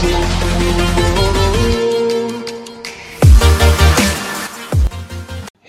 Hey 0.00 0.08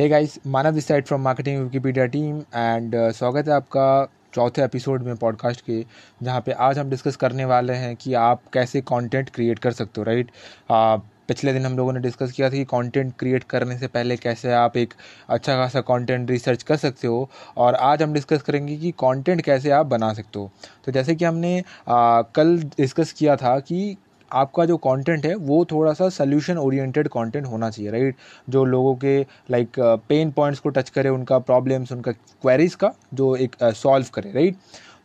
guys 0.10 0.40
Manav 0.48 0.72
this 0.72 0.88
side 0.88 1.06
from 1.06 1.22
marketing 1.22 1.64
Wikipedia 1.64 2.06
team 2.06 2.38
and 2.40 3.12
स्वागत 3.12 3.48
है 3.48 3.54
आपका 3.54 4.12
चौथे 4.34 4.64
एपिसोड 4.64 5.04
में 5.04 5.16
पॉडकास्ट 5.16 5.62
के 5.62 5.86
जहाँ 6.24 6.42
पे 6.42 6.52
आज 6.52 6.80
हम 6.80 6.90
डिस्कस 6.90 7.16
करने 7.16 7.46
वाले 7.46 7.74
हैं 7.74 7.96
कि 7.96 8.14
आप 8.14 8.42
कैसे 8.54 8.82
कंटेंट 8.82 9.30
क्रिएट 9.30 9.60
कर 9.60 9.72
सकते 9.72 10.02
हो 10.02 10.04
राइट 10.04 10.28
uh, 10.72 11.02
पिछले 11.28 11.54
दिन 11.54 11.66
हम 11.66 11.78
लोगों 11.78 11.94
ने 11.94 12.00
डिस्कस 12.00 12.32
किया 12.32 12.48
था 12.48 12.54
कि 12.54 12.64
कंटेंट 12.64 13.14
क्रिएट 13.20 13.44
करने 13.44 13.78
से 13.78 13.88
पहले 13.88 14.18
कैसे 14.18 14.52
आप 14.52 14.78
एक 14.78 14.94
अच्छा 15.30 15.56
खासा 15.56 15.82
कंटेंट 15.82 16.32
रिसर्च 16.32 16.64
कर 16.64 16.76
सकते 16.76 17.08
हो 17.08 17.30
और 17.58 17.76
आज 17.76 18.04
हम 18.04 18.14
डिस्कस 18.14 18.42
करेंगे 18.42 18.78
कि 18.78 18.92
कंटेंट 18.92 19.42
कैसे 19.42 19.72
आप 19.72 19.86
बना 19.86 20.14
सकते 20.14 20.40
हो। 20.40 20.52
तो 20.86 20.92
जैसे 20.92 21.16
कि 21.16 21.26
हमने 21.26 21.64
आ, 21.88 22.22
uh, 22.22 22.28
कल 22.36 22.58
डिस्कस 22.58 23.12
किया 23.12 23.36
था 23.36 23.60
कि 23.60 23.98
आपका 24.34 24.66
जो 24.66 24.78
कंटेंट 24.78 25.26
है 25.26 25.36
वो 25.36 25.66
थोड़ा 25.66 25.94
सा 25.94 26.10
सोल्यूशन 26.10 26.58
ओरिएंटेड 26.58 27.08
कंटेंट 27.08 27.46
होना 27.46 27.70
चाहिए 27.70 27.92
राइट 27.92 28.16
जो 28.50 28.66
लोगों 28.66 28.96
के 28.96 29.26
लाइक 29.52 29.80
पेन 29.80 30.32
पॉइंट्स 30.32 30.60
को 30.60 30.70
टच 30.70 30.90
करे 30.90 31.10
उनका 31.10 31.40
प्रॉब्लम्स 31.40 31.92
उनका 31.92 32.12
क्वेरीज 32.12 32.76
का 32.76 32.94
जो 33.14 33.36
एक 33.36 33.56
सॉल्व 33.64 34.06
uh, 34.06 34.12
करे 34.12 34.32
राइट 34.32 34.56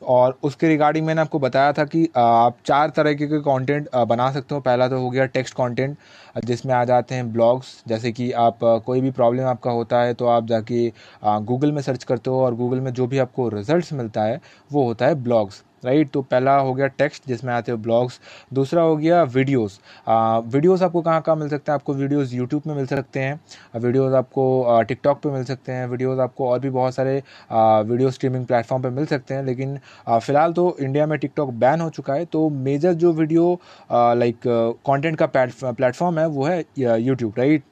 और 0.03 0.39
उसके 0.43 0.69
रिगार्डिंग 0.69 1.07
मैंने 1.07 1.21
आपको 1.21 1.39
बताया 1.39 1.73
था 1.73 1.85
कि 1.85 2.09
आप 2.17 2.57
चार 2.67 2.93
तरह 2.97 3.15
के 3.15 3.27
कंटेंट 3.27 3.89
बना 3.97 4.33
सकते 4.33 4.55
हो। 4.55 4.61
पहला 4.61 4.89
तो 4.89 4.99
हो 5.01 5.11
गया 5.11 5.27
टेक्स्ट 5.27 5.55
कंटेंट 5.55 5.97
जिसमें 6.45 6.75
आ 6.75 6.85
जाते 6.85 7.15
हैं 7.15 7.33
ब्लॉग्स 7.33 7.83
जैसे 7.89 8.13
कि 8.13 8.33
आप 8.33 8.59
कोई 8.87 9.01
भी 9.01 9.11
प्रॉब्लम 9.11 9.43
आपका 9.43 9.71
होता 9.71 10.01
है 10.03 10.15
तो 10.15 10.27
आप 10.27 10.47
जाके 10.47 10.93
गूगल 11.25 11.73
में 11.73 11.83
सर्च 11.83 12.05
करते 12.05 12.31
हो 12.31 12.45
और 12.45 12.55
गूगल 12.55 12.81
में 12.81 12.93
जो 12.93 13.07
भी 13.07 13.19
आपको 13.19 13.49
रिजल्ट्स 13.49 13.93
मिलता 13.93 14.23
है 14.23 14.41
वो 14.73 14.85
होता 14.85 15.07
है 15.07 15.15
ब्लॉग्स 15.15 15.63
राइट? 15.87 16.11
तो 16.11 16.23
पहला 16.23 16.57
हो 16.57 16.75
गया 16.75 16.87
टेक्स्ट, 16.89 17.23
जिसमें 17.29 17.53
आते 17.55 17.73
हो 17.73 17.79
ब्लॉग्स। 17.79 18.21
दूसरा 18.55 18.83
हो 18.83 18.97
गया 18.97 19.23
वीडियोस। 19.25 19.81
वीडियोस 20.09 20.83
आपको 20.83 21.03
कहाँ 21.03 21.21
कहाँ 21.23 21.37
मिल 21.37 21.49
सकते 21.49 21.73
हैं? 21.73 21.75
आपको 21.75 21.95
वीडियोस 21.95 22.33
यूट्यूब 22.35 22.63
में 22.67 22.75
मिल 22.75 22.87
सकते 22.87 23.21
हैं, 23.21 23.41
वीडियोस 23.77 24.15
आपको 24.15 24.83
टिकटॉक 24.89 25.21
पे 25.23 25.31
मिल 25.31 25.45
सकते 25.45 25.73
हैं, 25.73 25.87
वीडियोस 25.89 26.19
आपको 26.21 26.49
और 26.51 26.59
भी 26.61 26.71
बहुत 26.71 26.95
सारे 26.95 27.23
वीडियो 27.53 28.11
स्ट्रीमिंग 28.11 28.47
प्लेटफॉर्म 28.47 28.83
पे 28.83 28.91
मिल 28.91 29.07
सकते 29.07 29.35
हैं। 29.35 29.45
लेकिन 29.45 29.79
फ़िलहाल 30.09 30.53
तो 30.53 30.77
इंडिया 30.81 31.07
में 31.07 31.19
टिकटॉक 31.19 31.51
बैन 31.57 31.81
हो 31.81 31.89
चुका 31.91 32.15
है 32.15 32.25
तो 32.27 32.49
मेजर 32.51 32.93
जो 32.95 33.13
वीडियो 33.13 33.53
लाइक 33.93 34.41
कंटेंट 34.47 35.19
का 35.19 35.27
प्लेटफॉर्म 35.27 36.19
है, 36.19 36.27
वो 36.27 36.45
है 36.45 36.65
यूट्यूब 36.79 37.35
राइट? 37.39 37.63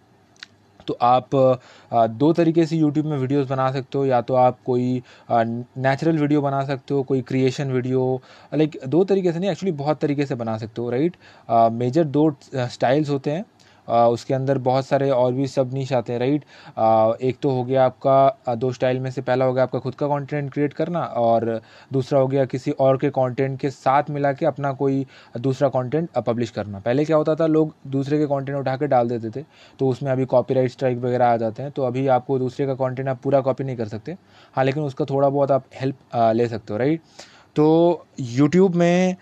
तो 0.87 0.97
आप 1.03 1.31
दो 1.93 2.33
तरीके 2.33 2.67
से 2.67 2.77
यूट्यूब 2.77 3.07
में 3.07 3.17
वीडियोस 3.19 3.49
बना 3.49 3.71
सकते 3.73 3.99
हो, 3.99 4.05
या 4.07 4.21
तो 4.23 4.35
आप 4.35 4.59
कोई 4.67 5.03
नेचुरल 5.31 6.19
वीडियो 6.19 6.41
बना 6.43 6.65
सकते 6.65 6.95
हो, 6.95 7.03
कोई 7.03 7.23
क्रिएशन 7.23 7.73
वीडियो 7.73 8.21
लाइक 8.53 8.79
दो 8.87 9.05
तरीके 9.05 9.33
से 9.33 9.39
नहीं 9.39 9.51
एक्चुअली 9.51 9.73
बहुत 9.75 10.01
तरीके 10.01 10.27
से 10.27 10.35
बना 10.35 10.57
सकते 10.59 10.83
हो 10.83 10.91
राइट 10.91 11.17
मेजर 11.73 12.05
दो 12.07 12.31
स्टाइल्स 12.55 13.11
होते 13.11 13.31
हैं। 13.31 13.45
उसके 13.89 14.35
अंदर 14.35 14.59
बहुत 14.61 14.87
सारे 14.87 15.09
और 15.11 15.33
भी 15.33 15.47
सब 15.47 15.73
नीच 15.75 15.93
आते 15.93 16.13
हैं 16.13 16.21
राइट 16.21 16.45
एक 17.23 17.39
तो 17.43 17.51
हो 17.51 17.65
गया 17.65 17.85
आपका 17.85 18.55
दो 18.55 18.73
स्टाइल 18.73 19.01
में 19.01 19.11
से 19.11 19.23
पहला 19.23 19.45
हो 19.45 19.53
गया 19.53 19.65
आपका 19.65 19.79
खुद 19.79 19.95
का 19.95 20.07
कंटेंट 20.09 20.53
क्रिएट 20.53 20.73
करना 20.73 21.01
और 21.01 21.61
दूसरा 21.93 22.19
हो 22.21 22.29
गया 22.29 22.45
किसी 22.47 22.71
और 22.71 22.97
के 22.99 23.11
कंटेंट 23.11 23.59
के 23.61 23.71
साथ 23.71 24.11
मिला 24.11 24.33
के 24.33 24.47
अपना 24.47 24.73
कोई 24.73 25.07
दूसरा 25.39 25.69
कंटेंट 25.69 26.09
पब्लिश 26.19 26.51
करना। 26.51 26.79
पहले 26.81 27.05
क्या 27.05 27.17
होता 27.17 27.35
था, 27.35 27.47
लोग 27.47 27.75
दूसरे 27.89 28.19
के 28.19 28.27
कंटेंट 28.27 28.59
उठा 28.59 28.77
के 28.77 28.87
डाल 28.87 29.09
देते 29.09 29.31
थे 29.31 29.45
तो 29.79 29.89
उसमें 29.89 30.11
अभी 30.12 30.25
कॉपीराइट 30.27 30.71
स्ट्राइक 30.71 30.99
वगैरह 30.99 31.27
आ 31.27 31.37
जाते 31.37 31.62
हैं 31.62 31.71
तो 31.73 31.83
अभी 31.83 32.07
आपको 32.09 32.39
दूसरे 32.39 32.67
का 32.67 32.75
कॉन्टेंट 32.75 33.09
आप 33.09 33.21
पूरा 33.23 33.41
कॉपी 33.41 33.65
नहीं 33.65 33.77
कर 33.77 33.89
सकते। 33.89 34.17
हाँ 34.57 34.65
लेकिन 34.65 34.83
उसका 34.83 35.05
थोड़ा 35.05 35.29
बहुत 35.29 35.51
आप 35.51 35.65
हेल्प 35.75 35.97
ले 36.35 36.49
सकते 36.49 36.73
हो 36.73 36.79
राइट 36.79 37.01
तो 37.57 38.05
यूट्यूब 38.21 38.75
में 38.75 39.17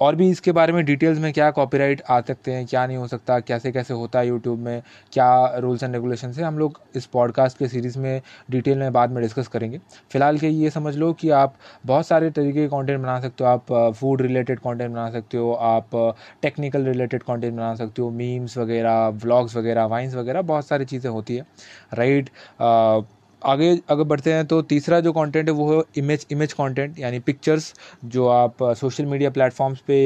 और 0.00 0.16
भी 0.16 0.28
इसके 0.30 0.52
बारे 0.52 0.72
में 0.72 0.84
डिटेल्स 0.84 1.18
में 1.18 1.32
क्या 1.32 1.50
कॉपीराइट 1.50 2.02
आ 2.10 2.20
सकते 2.20 2.52
हैं, 2.52 2.66
क्या 2.66 2.86
नहीं 2.86 2.96
हो 2.96 3.06
सकता, 3.08 3.38
कैसे 3.40 3.72
कैसे 3.72 3.94
होता 3.94 4.18
है 4.18 4.26
यूट्यूब 4.28 4.58
में, 4.58 4.82
क्या 5.12 5.58
रूल्स 5.58 5.82
एंड 5.82 5.94
रेगुलेशन 5.94 6.32
है, 6.32 6.44
हम 6.44 6.58
लोग 6.58 6.80
इस 6.96 7.06
पॉडकास्ट 7.06 7.58
के 7.58 7.68
सीरीज़ 7.68 7.98
में 7.98 8.20
डिटेल 8.50 8.78
में 8.78 8.92
बाद 8.92 9.10
में 9.10 9.22
डिस्कस 9.22 9.48
करेंगे। 9.48 9.78
फ़िलहाल 10.12 10.38
के 10.38 10.48
ये 10.48 10.70
समझ 10.70 10.94
लो 10.96 11.12
कि 11.12 11.30
आप 11.30 11.54
बहुत 11.86 12.06
सारे 12.06 12.30
तरीके 12.30 12.60
के 12.60 12.68
कॉन्टेंट 12.68 13.00
बना 13.00 13.18
सकते 13.20 13.44
हो, 13.44 13.50
आप 13.50 13.92
फ़ूड 14.00 14.22
रिलेटेड 14.22 14.60
कॉन्टेंट 14.60 14.90
बना 14.90 15.10
सकते 15.10 15.38
हो, 15.38 15.52
आप 15.52 16.16
टेक्निकल 16.42 16.84
रिलेटेड 16.84 17.22
कॉन्टेंट 17.22 17.54
बना 17.54 17.74
सकते 17.74 18.02
हो 18.02 18.10
मीम्स 18.12 18.58
वगैरह 18.58 19.08
व्लॉग्स 19.24 19.56
वगैरह 19.56 19.84
वाइन्स 19.86 20.14
वगैरह, 20.14 20.42
बहुत 20.42 20.66
सारी 20.66 20.84
चीज़ें 20.84 21.10
होती 21.10 21.36
है 21.36 21.46
राइट 21.94 22.30
आगे 23.42 23.70
अगर 23.88 24.04
बढ़ते 24.04 24.32
हैं 24.32 24.46
तो 24.46 24.60
तीसरा 24.62 24.98
जो 25.00 25.12
कंटेंट 25.12 25.48
है 25.48 25.52
वो 25.54 25.72
है 25.72 25.82
इमेज 25.98 26.26
इमेज 26.32 26.52
कंटेंट 26.52 26.98
यानी 26.98 27.18
पिक्चर्स 27.20 27.72
जो 28.06 28.26
आप 28.28 28.62
सोशल 28.76 29.06
मीडिया 29.06 29.30
प्लेटफॉर्म्स 29.30 29.80
पे 29.86 29.98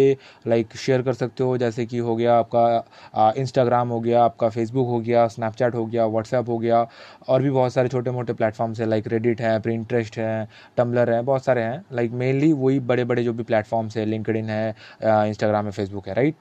लाइक 0.47 0.77
शेयर 0.77 1.03
कर 1.03 1.13
सकते 1.13 1.45
हो। 1.45 1.57
जैसे 1.59 1.87
कि 1.87 1.99
हो 1.99 2.17
गया 2.17 2.37
आपका 2.39 3.33
इंस्टाग्राम 3.39 3.89
हो 3.89 4.01
गया, 4.01 4.25
आपका 4.25 4.49
फेसबुक 4.49 4.89
हो 4.89 5.01
गया 5.01 5.27
स्नैपचैट 5.29 5.75
हो 5.75 5.87
गया 5.87 6.07
व्हाट्सएप 6.07 6.49
हो 6.49 6.59
गया, 6.59 6.87
और 7.29 7.43
भी 7.43 7.51
बहुत 7.51 7.73
सारे 7.73 7.89
छोटे 7.89 8.11
मोटे 8.11 8.33
प्लेटफॉर्म्स 8.35 8.81
हैं 8.81 8.87
लाइक 8.87 9.09
रेडिट 9.09 9.41
है 9.41 9.59
प्रिंट्रेस्ट 9.61 10.19
है 10.19 10.49
टम्बलर 10.77 11.11
है, 11.11 11.23
बहुत 11.23 11.45
सारे 11.45 11.63
हैं। 11.63 11.85
लाइक 11.93 12.13
मेनली 12.13 12.53
वही 12.55 12.81
बड़े 12.83 13.05
बड़े 13.05 13.25
जो 13.25 13.33
भी 13.33 13.43
प्लेटफॉर्म्स 13.45 13.97
है 13.97 14.05
लिंकड 14.07 14.37
है 14.37 14.69
इंस्टाग्राम 15.03 15.65
है 15.65 15.71
फेसबुक 15.73 16.09
है 16.09 16.15
राइट 16.15 16.35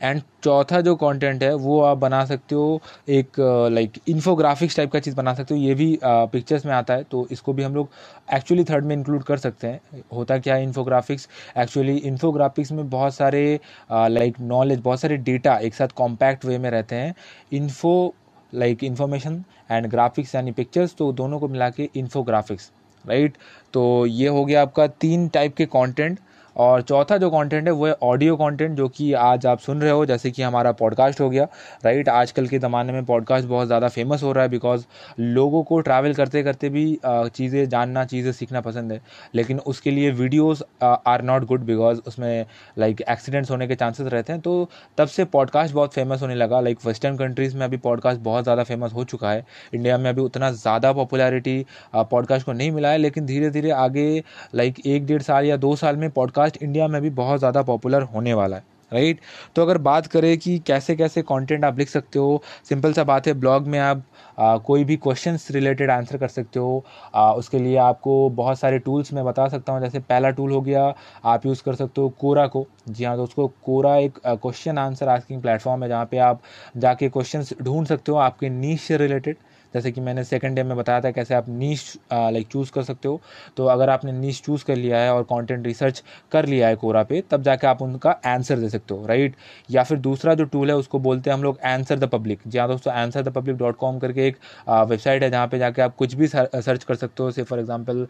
एंड 0.00 0.20
चौथा 0.44 0.80
जो 0.80 0.94
कंटेंट 0.96 1.42
है, 1.42 1.54
वो 1.54 1.80
आप 1.82 1.98
बना 1.98 2.24
सकते 2.24 2.54
हो 2.54 2.80
एक 3.08 3.40
लाइक 3.72 3.98
इन्फोग्राफिक्स 4.08 4.76
टाइप 4.76 4.92
का 4.92 4.98
चीज़ 5.00 5.16
बना 5.16 5.34
सकते 5.34 5.54
हो। 5.54 5.60
ये 5.60 5.74
भी 5.74 5.98
पिक्चर्स 6.04 6.66
में 6.66 6.72
आता 6.74 6.94
है 6.94 7.04
तो 7.04 7.26
इसको 7.30 7.52
भी 7.52 7.62
हम 7.62 7.74
लोग 7.74 7.88
एक्चुअली 8.34 8.64
थर्ड 8.64 8.84
में 8.84 8.94
इंक्लूड 8.96 9.22
कर 9.24 9.36
सकते 9.38 9.66
हैं। 9.66 10.02
होता 10.12 10.38
क्या 10.38 10.54
है 10.54 10.62
इन्फोग्राफिक्स 10.62 11.28
एक्चुअली 11.58 11.96
इन्फोग्राफिक्स 11.98 12.72
में 12.72 12.88
बहुत 12.90 13.14
सारे 13.14 13.60
लाइक 13.90 14.40
नॉलेज 14.40 14.80
बहुत 14.80 15.00
सारे 15.00 15.16
डेटा 15.18 15.56
एक 15.58 15.74
साथ 15.74 15.88
कॉम्पैक्ट 15.96 16.44
वे 16.44 16.58
में 16.58 16.70
रहते 16.70 16.96
हैं। 16.96 17.14
Info 17.52 18.14
like 18.52 18.84
information 18.84 19.44
and 19.70 19.86
graphics 19.86 20.34
यानी 20.34 20.52
पिक्चर्स 20.52 20.94
तो 20.98 21.12
दोनों 21.12 21.38
को 21.40 21.48
मिला 21.48 21.70
के 21.70 21.88
इन्फोग्राफिक्स 21.96 22.70
राइट 23.04 23.36
तो 23.74 23.82
ये 24.06 24.28
हो 24.28 24.44
गया 24.44 24.62
आपका 24.62 24.86
तीन 25.02 25.28
टाइप 25.28 25.54
के 25.56 25.66
कंटेंट 25.66 26.18
और 26.58 26.82
चौथा 26.82 27.16
जो 27.18 27.30
कंटेंट 27.30 27.66
है, 27.66 27.72
वो 27.72 27.86
है 27.86 27.92
ऑडियो 28.02 28.36
कंटेंट 28.36 28.76
जो 28.76 28.88
कि 28.88 29.12
आज 29.14 29.46
आप 29.46 29.58
सुन 29.60 29.80
रहे 29.80 29.90
हो, 29.90 30.04
जैसे 30.06 30.30
कि 30.30 30.42
हमारा 30.42 30.72
पॉडकास्ट 30.72 31.20
हो 31.20 31.28
गया। 31.30 31.46
राइट 31.84 32.08
आजकल 32.08 32.46
के 32.48 32.58
ज़माने 32.58 32.92
में 32.92 33.04
पॉडकास्ट 33.04 33.48
बहुत 33.48 33.66
ज़्यादा 33.66 33.88
फ़ेमस 33.88 34.22
हो 34.22 34.32
रहा 34.32 34.44
है 34.44 34.50
बिकॉज़ 34.50 34.84
लोगों 35.20 35.62
को 35.62 35.80
ट्रैवल 35.80 36.14
करते 36.14 36.42
करते 36.42 36.68
भी 36.68 36.84
चीज़ें 37.04 37.68
जानना, 37.68 38.04
चीज़ें 38.04 38.30
सीखना 38.32 38.60
पसंद 38.60 38.92
है। 38.92 39.00
लेकिन 39.34 39.58
उसके 39.66 39.90
लिए 39.90 40.10
videos 40.12 40.62
are 40.84 41.22
not 41.22 41.44
good 41.46 41.64
because 41.64 42.00
उसमें 42.06 42.44
लाइक 42.78 43.00
एक्सीडेंट्स 43.00 43.50
होने 43.50 43.66
के 43.68 43.74
चांसेस 43.74 44.06
रहते 44.06 44.32
हैं। 44.32 44.40
तो 44.42 44.68
तब 44.98 45.08
से 45.08 45.24
पॉडकास्ट 45.26 45.74
बहुत 45.74 45.94
फ़ेमस 45.94 46.22
होने 46.22 46.34
लगा। 46.34 46.60
लाइक 46.60 46.78
वेस्टर्न 46.86 47.16
कंट्रीज़ 47.16 47.56
में 47.56 47.64
अभी 47.66 47.76
पॉडकास्ट 47.78 48.20
बहुत 48.20 48.44
ज़्यादा 48.44 48.62
फ़ेमस 48.64 48.92
हो 48.94 49.04
चुका 49.04 49.30
है। 49.30 49.44
इंडिया 49.74 49.98
में 49.98 50.10
अभी 50.10 50.22
उतना 50.22 50.50
ज़्यादा 50.52 50.92
पॉपुलैरिटी 50.92 51.64
पॉडकास्ट 51.94 52.46
को 52.46 52.52
नहीं 52.52 52.70
मिला 52.72 52.90
है। 52.90 52.98
लेकिन 52.98 53.26
धीरे 53.26 53.50
धीरे 53.50 53.70
आगे 53.70 54.22
लाइक 54.54 54.86
एक 54.86 55.06
डेढ़ 55.06 55.22
साल 55.22 55.46
या 55.46 55.56
दो 55.58 55.74
साल 55.76 55.96
में 55.96 56.10
पॉडकास्ट 56.10 56.47
पॉडकास्ट 56.48 56.62
इंडिया 56.62 56.88
में 56.88 57.00
भी 57.02 57.10
बहुत 57.12 57.38
ज़्यादा 57.38 57.62
पॉपुलर 57.62 58.02
होने 58.04 58.34
वाला 58.34 58.56
है 58.56 58.76
राइट 58.92 59.20
तो 59.56 59.62
अगर 59.62 59.78
बात 59.78 60.06
करें 60.06 60.36
कि 60.38 60.58
कैसे 60.58 60.94
कैसे 60.96 61.22
कंटेंट 61.22 61.64
आप 61.64 61.78
लिख 61.78 61.88
सकते 61.88 62.18
हो 62.18 62.42
सिंपल 62.68 62.92
सा 62.92 63.04
बात 63.04 63.26
है 63.26 63.32
ब्लॉग 63.34 63.66
में 63.66 63.78
आप 63.78 64.02
आ, 64.38 64.56
कोई 64.58 64.84
भी 64.84 64.96
क्वेश्चंस 64.96 65.46
रिलेटेड 65.50 65.90
आंसर 65.90 66.16
कर 66.18 66.28
सकते 66.28 66.60
हो। 66.60 66.84
आ, 67.14 67.32
उसके 67.32 67.58
लिए 67.58 67.76
आपको 67.76 68.12
बहुत 68.30 68.58
सारे 68.58 68.78
टूल्स 68.78 69.12
मैं 69.12 69.24
बता 69.24 69.48
सकता 69.48 69.72
हूँ 69.72 69.80
जैसे 69.80 69.98
पहला 70.00 70.30
टूल 70.30 70.52
हो 70.52 70.60
गया 70.60 70.84
आप 71.24 71.46
यूज़ 71.46 71.62
कर 71.62 71.74
सकते 71.74 72.00
हो 72.00 72.08
कोरा 72.20 72.46
को। 72.46 72.66
जी 72.88 73.04
हाँ 73.04 73.16
दोस्तों 73.16 73.48
कोरा 73.64 73.96
एक 73.96 74.18
क्वेश्चन 74.26 74.78
आंसर 74.78 75.08
आस्किंग 75.08 75.42
प्लेटफॉर्म 75.42 75.82
है 75.82 75.88
जहाँ 75.88 76.06
पे 76.06 76.18
आप 76.22 76.40
जाके 76.76 77.08
क्वेश्चंस 77.08 77.52
ढूंढ 77.62 77.86
सकते 77.86 78.12
हो 78.12 78.18
आपके 78.18 78.48
नीच 78.50 78.80
से 78.80 78.96
रिलेटेड 78.96 79.36
जैसे 79.74 79.90
कि 79.92 80.00
मैंने 80.00 80.24
सेकंड 80.24 80.56
डे 80.56 80.62
में 80.62 80.76
बताया 80.76 81.00
था 81.00 81.10
कैसे 81.10 81.34
आप 81.34 81.48
नीच 81.50 81.98
लाइक 82.12 82.46
चूज़ 82.48 82.70
कर 82.72 82.82
सकते 82.82 83.08
हो। 83.08 83.20
तो 83.56 83.66
अगर 83.66 83.90
आपने 83.90 84.12
नीच 84.12 84.40
चूज़ 84.42 84.64
कर 84.64 84.76
लिया 84.76 84.98
है 84.98 85.12
और 85.14 85.22
कंटेंट 85.24 85.66
रिसर्च 85.66 86.02
कर 86.32 86.46
लिया 86.46 86.68
है 86.68 86.76
कोरा 86.76 87.02
पे, 87.02 87.22
तब 87.30 87.42
जाके 87.42 87.66
आप 87.66 87.82
उनका 87.82 88.10
आंसर 88.26 88.58
दे 88.58 88.68
सकते 88.68 88.94
हो 88.94 89.06
राइट 89.06 89.34
या 89.68 89.82
फिर 89.84 89.98
दूसरा 90.00 90.34
जो 90.34 90.44
टूल 90.46 90.70
है, 90.70 90.76
उसको 90.76 90.98
बोलते 91.00 91.30
हैं 91.30 91.36
हम 91.36 91.42
लोग 91.42 91.58
आंसर 91.66 91.98
द 91.98 92.08
पब्लिक 92.08 92.40
जी 92.46 92.58
हाँ 92.58 92.68
दोस्तों 92.68 92.92
answer 92.94 93.22
the 93.22 93.32
public 93.32 93.56
dot 93.58 93.76
com 93.76 93.98
करके 93.98 94.26
एक 94.26 94.36
वेबसाइट 94.68 95.22
है 95.22 95.30
जहाँ 95.30 95.46
पे 95.48 95.58
जाके 95.58 95.82
आप 95.82 95.94
कुछ 95.96 96.14
भी 96.14 96.26
सर्च 96.28 96.84
कर 96.84 96.94
सकते 96.94 97.22
हो। 97.22 97.30
से 97.30 97.42
फॉर 97.42 97.58
एग्ज़ाम्पल 97.58 98.06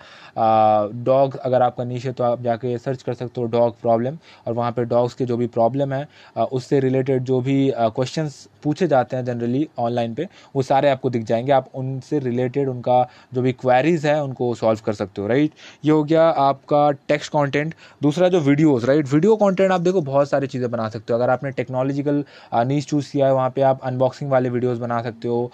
डॉग 1.05 1.37
अगर 1.39 1.63
आपका 1.63 1.85
नीच 1.85 2.05
है 2.07 2.13
तो 2.13 2.25
आप 2.25 2.43
जाके 2.43 2.77
सर्च 2.79 3.03
कर 3.03 3.15
सकते 3.15 3.41
हो 3.41 3.47
डॉग 3.49 3.81
प्रॉब्लम 3.81 4.19
और 4.47 4.53
वहाँ 4.55 4.73
पर 4.73 4.85
डॉग्स 4.87 5.15
के 5.15 5.25
जो 5.25 5.37
भी 5.37 5.47
प्रॉब्लम 5.49 5.93
है 5.93 6.07
उससे 6.53 6.81
रिलेटेड 6.81 7.25
जो 7.25 7.41
भी 7.41 7.73
क्वेश्चन 7.77 8.29
पूछे 8.63 8.87
जाते 8.89 9.17
हैं 9.17 9.25
जनरली 9.25 9.69
ऑनलाइन 9.79 10.15
पे, 10.15 10.27
वो 10.55 10.63
सारे 10.63 10.89
आपको 10.91 11.11
दिख 11.11 11.23
जाएँगे। 11.25 11.48
जाएँगे 11.49 11.53
आप 11.53 11.71
उनसे 11.75 12.19
रिलेटेड 12.21 12.69
उनका 12.69 13.03
जो 13.35 13.43
भी 13.43 13.53
क्वेरीज 13.55 14.07
है, 14.07 14.23
उनको 14.23 14.55
सॉल्व 14.55 14.81
कर 14.87 14.93
सकते 14.95 15.23
हो 15.23 15.27
राइट 15.29 15.53
ये 15.85 15.93
हो 15.93 16.05
गया 16.05 16.23
आपका 16.41 16.91
टेक्स्ट 17.09 17.33
कंटेंट 17.33 17.75
दूसरा 18.03 18.29
जो 18.29 18.41
वीडियोस 18.41 18.85
राइट 18.85 19.07
वीडियो 19.09 19.37
कंटेंट 19.37 19.73
आप 19.73 19.81
देखो, 19.81 20.01
बहुत 20.03 20.31
सारी 20.31 20.47
चीज़ें 20.47 20.71
बना 20.71 20.89
सकते 20.89 21.13
हो। 21.13 21.19
अगर 21.19 21.31
आपने 21.31 21.51
टेक्नोलॉजिकल 21.53 22.25
नीच 22.67 22.85
चूज़ 22.89 23.11
किया 23.13 23.27
है, 23.27 23.35
वहाँ 23.35 23.51
पे 23.51 23.63
आप 23.63 23.81
अनबॉक्सिंग 23.85 24.31
वाले 24.31 24.49
वीडियोस 24.51 24.79
बना 24.79 25.01
सकते 25.03 25.29
हो 25.29 25.51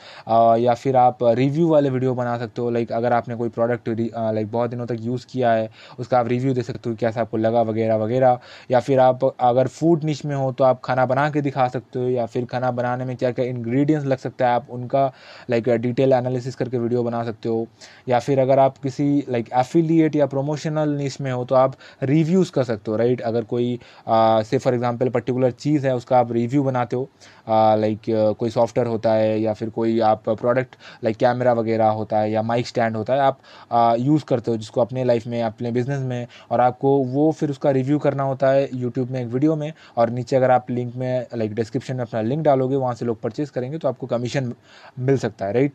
या 0.58 0.74
फिर 0.74 0.96
आप 0.96 1.18
रिव्यू 1.34 1.68
वाले 1.68 1.90
वीडियो 1.90 2.14
बना 2.14 2.36
सकते 2.38 2.62
हो। 2.62 2.70
लाइक 2.70 2.92
अगर 2.92 3.12
आपने 3.12 3.34
कोई 3.36 3.48
प्रोडक्ट 3.50 3.88
लाइक 3.88 4.50
बहुत 4.52 4.70
दिनों 4.70 4.86
तक 4.86 4.96
यूज़ 5.00 5.26
किया 5.30 5.52
है, 5.52 5.68
उसका 5.98 6.18
आप 6.18 6.28
रिव्यू 6.28 6.54
दे 6.54 6.62
सकते 6.62 6.90
हो 6.90 6.96
कैसा 7.00 7.20
आपको 7.20 7.36
लगा 7.36 7.62
वगैरह 7.62 7.96
वगैरह। 7.96 8.38
या 8.70 8.80
फिर 8.80 8.98
आप 9.00 9.24
अगर 9.24 9.68
फ़ूड 9.68 10.04
निश 10.04 10.24
में 10.24 10.34
हो 10.36 10.50
तो 10.52 10.64
आप 10.64 10.80
खाना 10.84 11.06
बना 11.06 11.28
के 11.30 11.40
दिखा 11.42 11.66
सकते 11.68 11.98
हो, 11.98 12.08
या 12.08 12.26
फिर 12.26 12.44
खाना 12.46 12.70
बनाने 12.72 13.04
में 13.04 13.16
क्या 13.16 13.30
क्या 13.32 13.44
इंग्रेडिएंट्स 13.44 14.06
लग 14.06 14.18
सकता 14.18 14.48
है, 14.48 14.54
आप 14.54 14.66
उनका 14.70 15.06
लाइक 15.50 15.68
डिटेल 15.84 16.12
एनालिसिस 16.12 16.54
करके 16.54 16.78
वीडियो 16.78 17.02
बना 17.04 17.22
सकते 17.24 17.48
हो, 17.48 17.66
या 18.08 18.18
फिर 18.18 18.40
अगर 18.40 18.58
आप 18.58 18.78
किसी 18.78 19.06
लाइक 19.30 19.48
एफिलिएट 19.54 20.16
या 20.16 20.26
प्रोमोशनल 20.26 20.96
निश 20.96 21.20
में 21.20 21.30
हो 21.32 21.44
तो 21.44 21.54
आप 21.54 21.76
रिव्यूज़ 22.04 22.52
कर 22.52 22.64
सकते 22.64 22.90
हो 22.90 22.96
राइट 22.96 23.20
अगर 23.22 23.44
कोई 23.44 23.78
से 24.08 24.58
फॉर 24.58 24.74
एग्जांपल 24.74 25.08
पर्टिकुलर 25.10 25.50
चीज़ 25.52 25.86
है, 25.86 25.94
उसका 25.96 26.18
आप 26.18 26.32
रिव्यू 26.32 26.62
बनाते 26.62 26.96
हो 26.96 27.08
लाइक 27.48 28.00
कोई 28.38 28.50
सॉफ्टवेयर 28.50 28.88
होता 28.88 29.12
है, 29.12 29.40
या 29.40 29.52
फिर 29.54 29.70
कोई 29.70 29.98
आप 30.02 30.28
प्रोडक्ट 30.30 30.76
लाइक 31.04 31.16
कैमरा 31.16 31.52
वगैरह 31.52 31.88
होता 31.90 32.18
है, 32.18 32.30
या 32.32 32.42
माइक 32.44 32.66
स्टैंड 32.66 32.96
होता 32.96 33.14
है, 33.14 33.20
आप 33.20 33.96
यूज़ 34.00 34.24
करते 34.24 34.50
हो, 34.50 34.56
जिसको 34.56 34.80
अपने 34.80 35.04
लाइफ 35.04 35.26
में, 35.26 35.40
अपने 35.42 35.72
बिज़नेस 35.72 36.00
में, 36.02 36.26
और 36.50 36.60
आपको 36.60 36.96
वो 37.06 37.30
फिर 37.32 37.50
उसका 37.50 37.70
रिव्यू 37.72 37.98
करना 37.98 38.22
होता 38.24 38.50
है 38.50 38.68
यूट्यूब 38.74 39.10
में 39.10 39.20
एक 39.20 39.28
वीडियो 39.28 39.56
में, 39.56 39.72
और 39.96 40.10
नीचे 40.10 40.36
अगर 40.36 40.50
आप 40.50 40.70
लिंक 40.70 40.94
में 40.96 41.26
लाइक 41.34 41.54
डिस्क्रिप्शन 41.54 41.96
में 41.96 42.04
अपना 42.04 42.20
लिंक 42.22 42.44
डालोगे, 42.44 42.76
वहाँ 42.76 42.94
से 42.94 43.04
लोग 43.04 43.20
परचेज 43.22 43.50
करेंगे 43.50 43.78
तो 43.78 43.88
आपको 43.88 44.06
कमीशन 44.06 44.52
मिल 44.98 45.18
सकता 45.18 45.46
है 45.46 45.52
राइट 45.52 45.72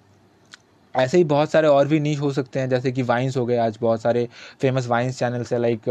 ऐसे 1.00 1.18
ही 1.18 1.24
बहुत 1.26 1.52
सारे 1.52 1.68
और 1.68 1.88
भी 1.88 2.00
नीच 2.00 2.20
हो 2.20 2.32
सकते 2.34 2.60
हैं, 2.60 2.70
जैसे 2.70 2.92
कि 2.92 3.02
वाइन्स 3.04 3.38
हो 3.38 3.46
गए 3.46 3.58
आज 3.58 3.78
बहुत 3.82 4.02
सारे 4.02 4.28
फ़ेमस 4.62 4.88
वाइन्स 4.88 5.20
चैनल 5.20 5.44
से 5.44 5.58
लाइक 5.58 5.90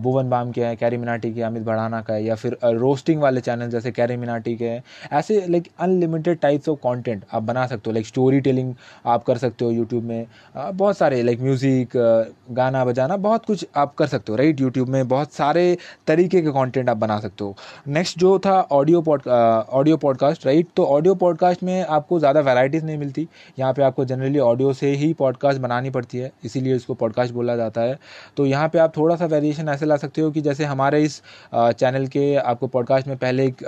भुवन 0.00 0.30
बाम 0.30 0.50
के 0.52 0.64
हैं 0.64 0.76
कैरी 0.76 0.96
मिनाटी 0.96 1.32
के 1.34 1.42
अमित 1.42 1.62
बढ़ाना 1.62 2.00
का 2.00 2.14
है, 2.14 2.24
या 2.24 2.34
फिर 2.34 2.56
रोस्टिंग 2.64 3.20
वाले 3.22 3.40
चैनल 3.40 3.70
जैसे 3.70 3.90
कैरी 3.92 4.16
मिनाटी 4.16 4.56
के 4.56 4.68
हैं। 4.68 4.82
ऐसे 5.12 5.44
like 5.48 5.68
unlimited 5.80 6.38
types 6.40 6.68
of 6.68 6.78
content 6.82 7.24
आप 7.32 7.42
बना 7.42 7.66
सकते 7.66 7.90
हो 7.90 7.94
लाइक 7.94 8.06
स्टोरी 8.06 8.40
टेलिंग 8.40 8.74
आप 9.06 9.24
कर 9.24 9.38
सकते 9.38 9.64
हो 9.64 9.70
यूट्यूब 9.70 10.04
में 10.04 10.26
बहुत 10.54 10.96
सारे 10.96 11.22
लाइक 11.22 11.40
म्यूज़िक 11.40 11.96
गाना 12.52 12.84
बजाना, 12.84 13.16
बहुत 13.18 13.44
कुछ 13.46 13.66
आप 13.76 13.94
कर 13.94 14.06
सकते 14.06 14.32
हो 14.32 14.36
राइट 14.38 14.60
यूट्यूब 14.60 14.88
में 14.88 15.08
बहुत 15.08 15.32
सारे 15.32 15.76
तरीके 16.06 16.40
के 16.42 16.50
कॉन्टेंट 16.50 16.88
आप 16.90 16.96
बना 16.96 17.18
सकते 17.20 17.44
हो। 17.44 17.56
नेक्स्ट 17.88 18.18
जो 18.18 18.38
था 18.38 18.60
audio 18.72 19.02
pod 19.02 19.28
audio 19.28 19.96
podcast 19.98 20.46
right 20.46 20.68
तो 20.76 20.84
ऑडियो 20.86 21.14
पॉडकास्ट 21.16 21.62
में 21.62 21.80
आपको 21.82 22.18
ज़्यादा 22.18 22.40
वेराइटीज़ 22.42 22.84
नहीं 22.84 22.98
मिलती। 22.98 23.26
यहाँ 23.58 23.72
पर 23.72 23.82
आपको 23.82 24.04
जनरली 24.04 24.38
ऑडियो 24.40 24.72
से 24.72 24.90
ही 24.90 25.12
पॉडकास्ट 25.12 25.60
बनानी 25.60 25.90
पड़ती 25.90 26.18
है, 26.18 26.30
इसीलिए 26.44 26.74
इसको 26.76 26.94
पॉडकास्ट 26.94 27.34
बोला 27.34 27.56
जाता 27.56 27.80
है। 27.80 27.98
तो 28.36 28.46
यहाँ 28.46 28.68
पे 28.68 28.78
आप 28.78 28.96
थोड़ा 28.96 29.16
सा 29.16 29.26
वेरिएशन 29.26 29.68
ऐसे 29.68 29.86
ला 29.86 29.96
सकते 29.96 30.20
हो 30.20 30.30
कि 30.30 30.40
जैसे 30.40 30.64
हमारे 30.64 31.02
इस 31.02 31.20
चैनल 31.54 32.06
के 32.06 32.34
आपको 32.36 32.66
पॉडकास्ट 32.66 33.06
में 33.06 33.16
पहले 33.16 33.46
एक 33.46 33.64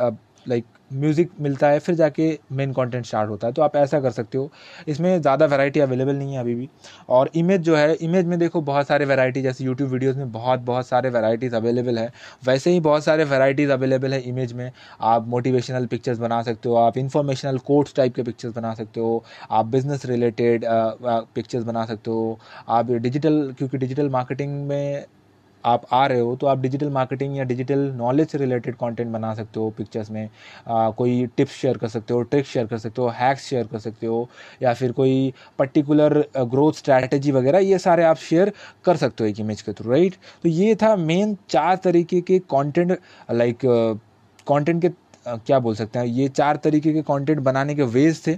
लाइक 0.47 0.65
म्यूज़िक 0.93 1.31
मिलता 1.41 1.69
है, 1.69 1.79
फिर 1.79 1.95
जाके 1.95 2.39
मेन 2.53 2.73
कंटेंट 2.73 3.07
स्टार्ट 3.07 3.31
होता 3.31 3.47
है। 3.47 3.53
तो 3.53 3.63
आप 3.63 3.77
ऐसा 3.77 4.01
कर 4.01 4.11
सकते 4.11 4.39
हो। 4.39 4.51
इसमें 4.89 5.21
ज़्यादा 5.21 5.47
वैरायटी 5.47 5.81
अवेलेबल 5.81 6.17
नहीं 6.17 6.35
है 6.35 6.41
अभी 6.41 6.55
भी। 6.55 6.69
और 7.09 7.31
इमेज 7.35 7.61
जो 7.61 7.77
है 7.77 7.95
इमेज 7.95 8.27
में 8.27 8.39
देखो 8.39 8.61
बहुत 8.63 8.87
सारे 8.87 9.05
वैरायटी 9.05 9.43
जैसे 9.43 9.65
यूट्यूब 9.65 9.91
वीडियोज़ 9.91 10.19
में 10.19 10.33
बहुत 10.33 10.61
बहुत 10.63 10.87
सारे 10.87 11.11
वैरायटीज़ 11.11 11.55
अवेलेबल 11.57 11.99
है। 11.99 12.11
वैसे 12.47 12.71
ही 12.71 12.81
बहुत 12.81 13.05
सारे 13.05 13.25
वैरायटीज़ 13.25 13.71
अवेलेबल 13.73 14.13
है 14.13 14.21
इमेज 14.23 14.53
में। 14.53 14.71
आप 15.03 15.29
मोटिवेशनल 15.29 15.87
पिक्चर्स 15.87 16.19
बना 16.19 16.43
सकते 16.43 16.69
हो, 16.69 16.75
आप 16.77 16.99
इन्फॉर्मेशनल 16.99 17.59
कोर्ट्स 17.67 17.95
टाइप 17.95 18.15
के 18.15 18.23
पिक्चर्स 18.23 18.55
बना 18.55 18.75
सकते 18.75 19.01
हो, 19.01 19.25
आप 19.51 19.67
बिज़नेस 19.67 20.07
रिलेटेड 20.07 20.65
पिक्चर्स 20.65 21.65
बना 21.65 21.85
सकते 21.87 22.11
हो, 22.11 22.39
आप 22.69 22.91
डिजिटल 22.93 23.55
क्योंकि 23.59 23.79
डिजिटल 23.79 24.09
मार्केटिंग 24.11 24.67
में 24.69 25.05
आप 25.65 25.87
आ 25.93 26.07
रहे 26.07 26.21
हो 26.21 26.35
तो 26.37 26.47
आप 26.47 26.61
डिजिटल 26.61 26.91
मार्केटिंग 26.91 27.37
या 27.37 27.45
डिजिटल 27.45 27.79
नॉलेज 27.97 28.29
से 28.29 28.39
रिलेटेड 28.39 28.75
कंटेंट 28.75 29.11
बना 29.13 29.35
सकते 29.35 29.61
हो 29.61 29.69
पिक्चर्स 29.71 30.11
में। 30.11 30.29
आ, 30.69 30.91
कोई 30.91 31.27
टिप्स 31.37 31.53
शेयर 31.53 31.79
कर 31.79 31.89
सकते 31.89 32.15
हो 32.15 32.23
ट्रिक्स 32.23 32.51
शेयर 32.51 32.67
कर 32.67 32.79
सकते 32.79 33.03
हो 33.03 33.09
हैक्स 33.09 33.47
शेयर 33.49 33.67
कर 33.67 33.79
सकते 33.79 34.07
हो 34.07 34.29
या 34.63 34.75
फिर 34.75 34.93
कोई 34.93 35.33
पर्टिकुलर 35.59 36.19
ग्रोथ 36.39 36.73
स्ट्रैटेजी 36.73 37.33
वगैरह 37.33 37.59
ये 37.59 37.79
सारे 37.79 38.05
आप 38.05 38.17
शेयर 38.19 38.53
कर 38.85 38.97
सकते 38.97 39.25
हो 39.25 39.31
एक 39.31 39.41
इमेज 39.41 39.63
के 39.63 39.73
थ्रू 39.73 39.91
राइट 39.91 40.17
तो 40.43 40.49
ये 40.49 40.75
था 40.75 40.95
मेन 40.97 41.37
चार 41.51 41.77
तरीके 41.77 42.21
के 42.21 42.39
कॉन्टेंट 42.39 42.99
लाइक 43.31 43.59
कॉन्टेंट 44.47 44.83
के 44.83 44.91
क्या 45.27 45.59
बोल 45.59 45.75
सकते 45.75 45.99
हैं 45.99 46.07
ये 46.07 46.29
चार 46.29 46.57
तरीके 46.57 46.93
के 46.93 47.03
कंटेंट 47.03 47.41
बनाने 47.41 47.75
के 47.75 47.83
वेज 47.83 48.27
थे 48.27 48.33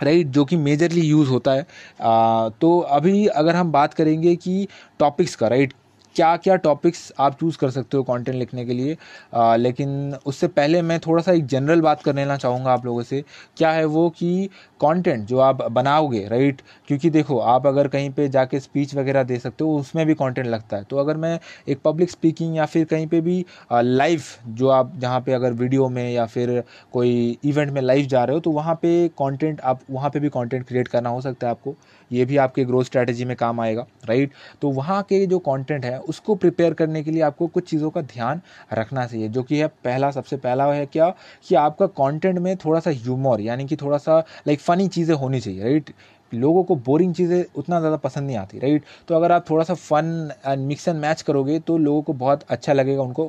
राइट 0.00 0.26
जो 0.26 0.44
कि 0.44 0.56
मेजरली 0.56 1.00
यूज़ 1.00 1.28
होता 1.28 1.52
है। 1.52 1.66
आ, 2.00 2.48
तो 2.50 2.78
अभी 2.80 3.26
अगर 3.26 3.56
हम 3.56 3.72
बात 3.72 3.94
करेंगे 3.94 4.34
कि 4.36 4.66
टॉपिक्स 4.98 5.34
का 5.36 5.48
राइट 5.48 5.72
क्या 6.16 6.36
क्या 6.36 6.54
टॉपिक्स 6.58 7.12
आप 7.20 7.36
चूज़ 7.40 7.56
कर 7.58 7.70
सकते 7.70 7.96
हो 7.96 8.02
कंटेंट 8.02 8.36
लिखने 8.36 8.64
के 8.66 8.72
लिए। 8.72 8.96
आ, 9.34 9.56
लेकिन 9.56 10.14
उससे 10.26 10.46
पहले 10.48 10.80
मैं 10.82 10.98
थोड़ा 11.00 11.22
सा 11.22 11.32
एक 11.32 11.46
जनरल 11.46 11.80
बात 11.80 12.02
कर 12.02 12.14
लेना 12.14 12.36
चाहूँगा 12.36 12.72
आप 12.72 12.84
लोगों 12.86 13.02
से। 13.02 13.22
क्या 13.56 13.70
है 13.72 13.84
वो 13.86 14.08
कि 14.10 14.48
कंटेंट 14.80 15.26
जो 15.28 15.38
आप 15.40 15.62
बनाओगे 15.72 16.26
राइट 16.28 16.60
क्योंकि 16.88 17.10
देखो 17.10 17.38
आप 17.40 17.66
अगर 17.66 17.88
कहीं 17.88 18.10
पे 18.10 18.28
जाके 18.28 18.60
स्पीच 18.60 18.94
वगैरह 18.94 19.22
दे 19.22 19.38
सकते 19.38 19.64
हो 19.64 19.76
उसमें 19.78 20.04
भी 20.06 20.14
कंटेंट 20.14 20.46
लगता 20.46 20.76
है। 20.76 20.84
तो 20.84 20.96
अगर 20.96 21.16
मैं 21.16 21.38
एक 21.68 21.80
पब्लिक 21.84 22.10
स्पीकिंग 22.10 22.56
या 22.56 22.66
फिर 22.66 22.84
कहीं 22.86 23.06
पे 23.06 23.20
भी 23.20 23.44
लाइव 23.72 24.22
जो 24.48 24.68
आप 24.70 24.92
जहाँ 24.98 25.20
पे 25.20 25.32
अगर 25.32 25.52
वीडियो 25.54 25.88
में 25.88 26.10
या 26.12 26.26
फिर 26.26 26.62
कोई 26.92 27.38
इवेंट 27.44 27.70
में 27.72 27.80
लाइव 27.82 28.06
जा 28.06 28.24
रहे 28.24 28.34
हो 28.34 28.40
तो 28.40 28.50
वहाँ 28.50 28.74
पे 28.82 29.08
कंटेंट 29.18 29.60
आप 29.62 29.80
वहाँ 29.90 30.10
पे 30.10 30.20
भी 30.20 30.28
कंटेंट 30.30 30.66
क्रिएट 30.68 30.88
करना 30.88 31.08
हो 31.10 31.20
सकता 31.20 31.46
है 31.46 31.50
आपको। 31.50 31.76
ये 32.12 32.24
भी 32.24 32.36
आपके 32.38 32.64
ग्रोथ 32.64 32.84
स्ट्रैटेजी 32.84 33.24
में 33.24 33.36
काम 33.36 33.60
आएगा 33.60 33.86
राइट 34.06 34.32
तो 34.62 34.70
वहाँ 34.70 35.02
के 35.02 35.24
जो 35.26 35.38
कंटेंट 35.40 35.84
है, 35.84 35.98
उसको 36.00 36.34
प्रिपेयर 36.34 36.74
करने 36.74 37.02
के 37.02 37.10
लिए 37.10 37.22
आपको 37.22 37.46
कुछ 37.48 37.68
चीज़ों 37.70 37.90
का 37.90 38.00
ध्यान 38.02 38.40
रखना 38.72 39.06
चाहिए, 39.06 39.28
जो 39.28 39.42
कि 39.42 39.58
है 39.58 39.66
पहला, 39.84 40.10
सबसे 40.10 40.36
पहला 40.38 40.72
है 40.72 40.86
क्या? 40.86 41.14
कि 41.48 41.54
आपका 41.56 41.86
कंटेंट 41.86 42.38
में 42.38 42.56
थोड़ा 42.64 42.80
सा 42.80 42.90
ह्यूमर 42.90 43.40
यानी 43.40 43.66
कि 43.66 43.76
थोड़ा 43.76 43.98
सा 43.98 44.18
लाइक 44.46 44.60
फ़नी 44.60 44.88
चीज़ें 44.88 45.14
होनी 45.14 45.40
चाहिए 45.40 45.62
राइट 45.62 45.90
लोगों 46.32 46.62
को 46.64 46.74
बोरिंग 46.78 47.14
चीज़ें 47.14 47.44
उतना 47.58 47.78
ज़्यादा 47.80 47.96
पसंद 47.96 48.26
नहीं 48.26 48.36
आती 48.36 48.58
राइट 48.58 48.82
तो 49.08 49.14
अगर 49.14 49.32
आप 49.32 49.48
थोड़ा 49.50 49.64
सा 49.64 49.74
fun 49.74 50.30
and 50.46 50.66
mix 50.66 50.86
and 50.88 50.98
match 51.00 51.22
करोगे 51.22 51.58
तो 51.60 51.78
लोगों 51.78 52.02
को 52.02 52.12
बहुत 52.12 52.42
अच्छा 52.50 52.72
लगेगा 52.72 53.02
उनको 53.02 53.24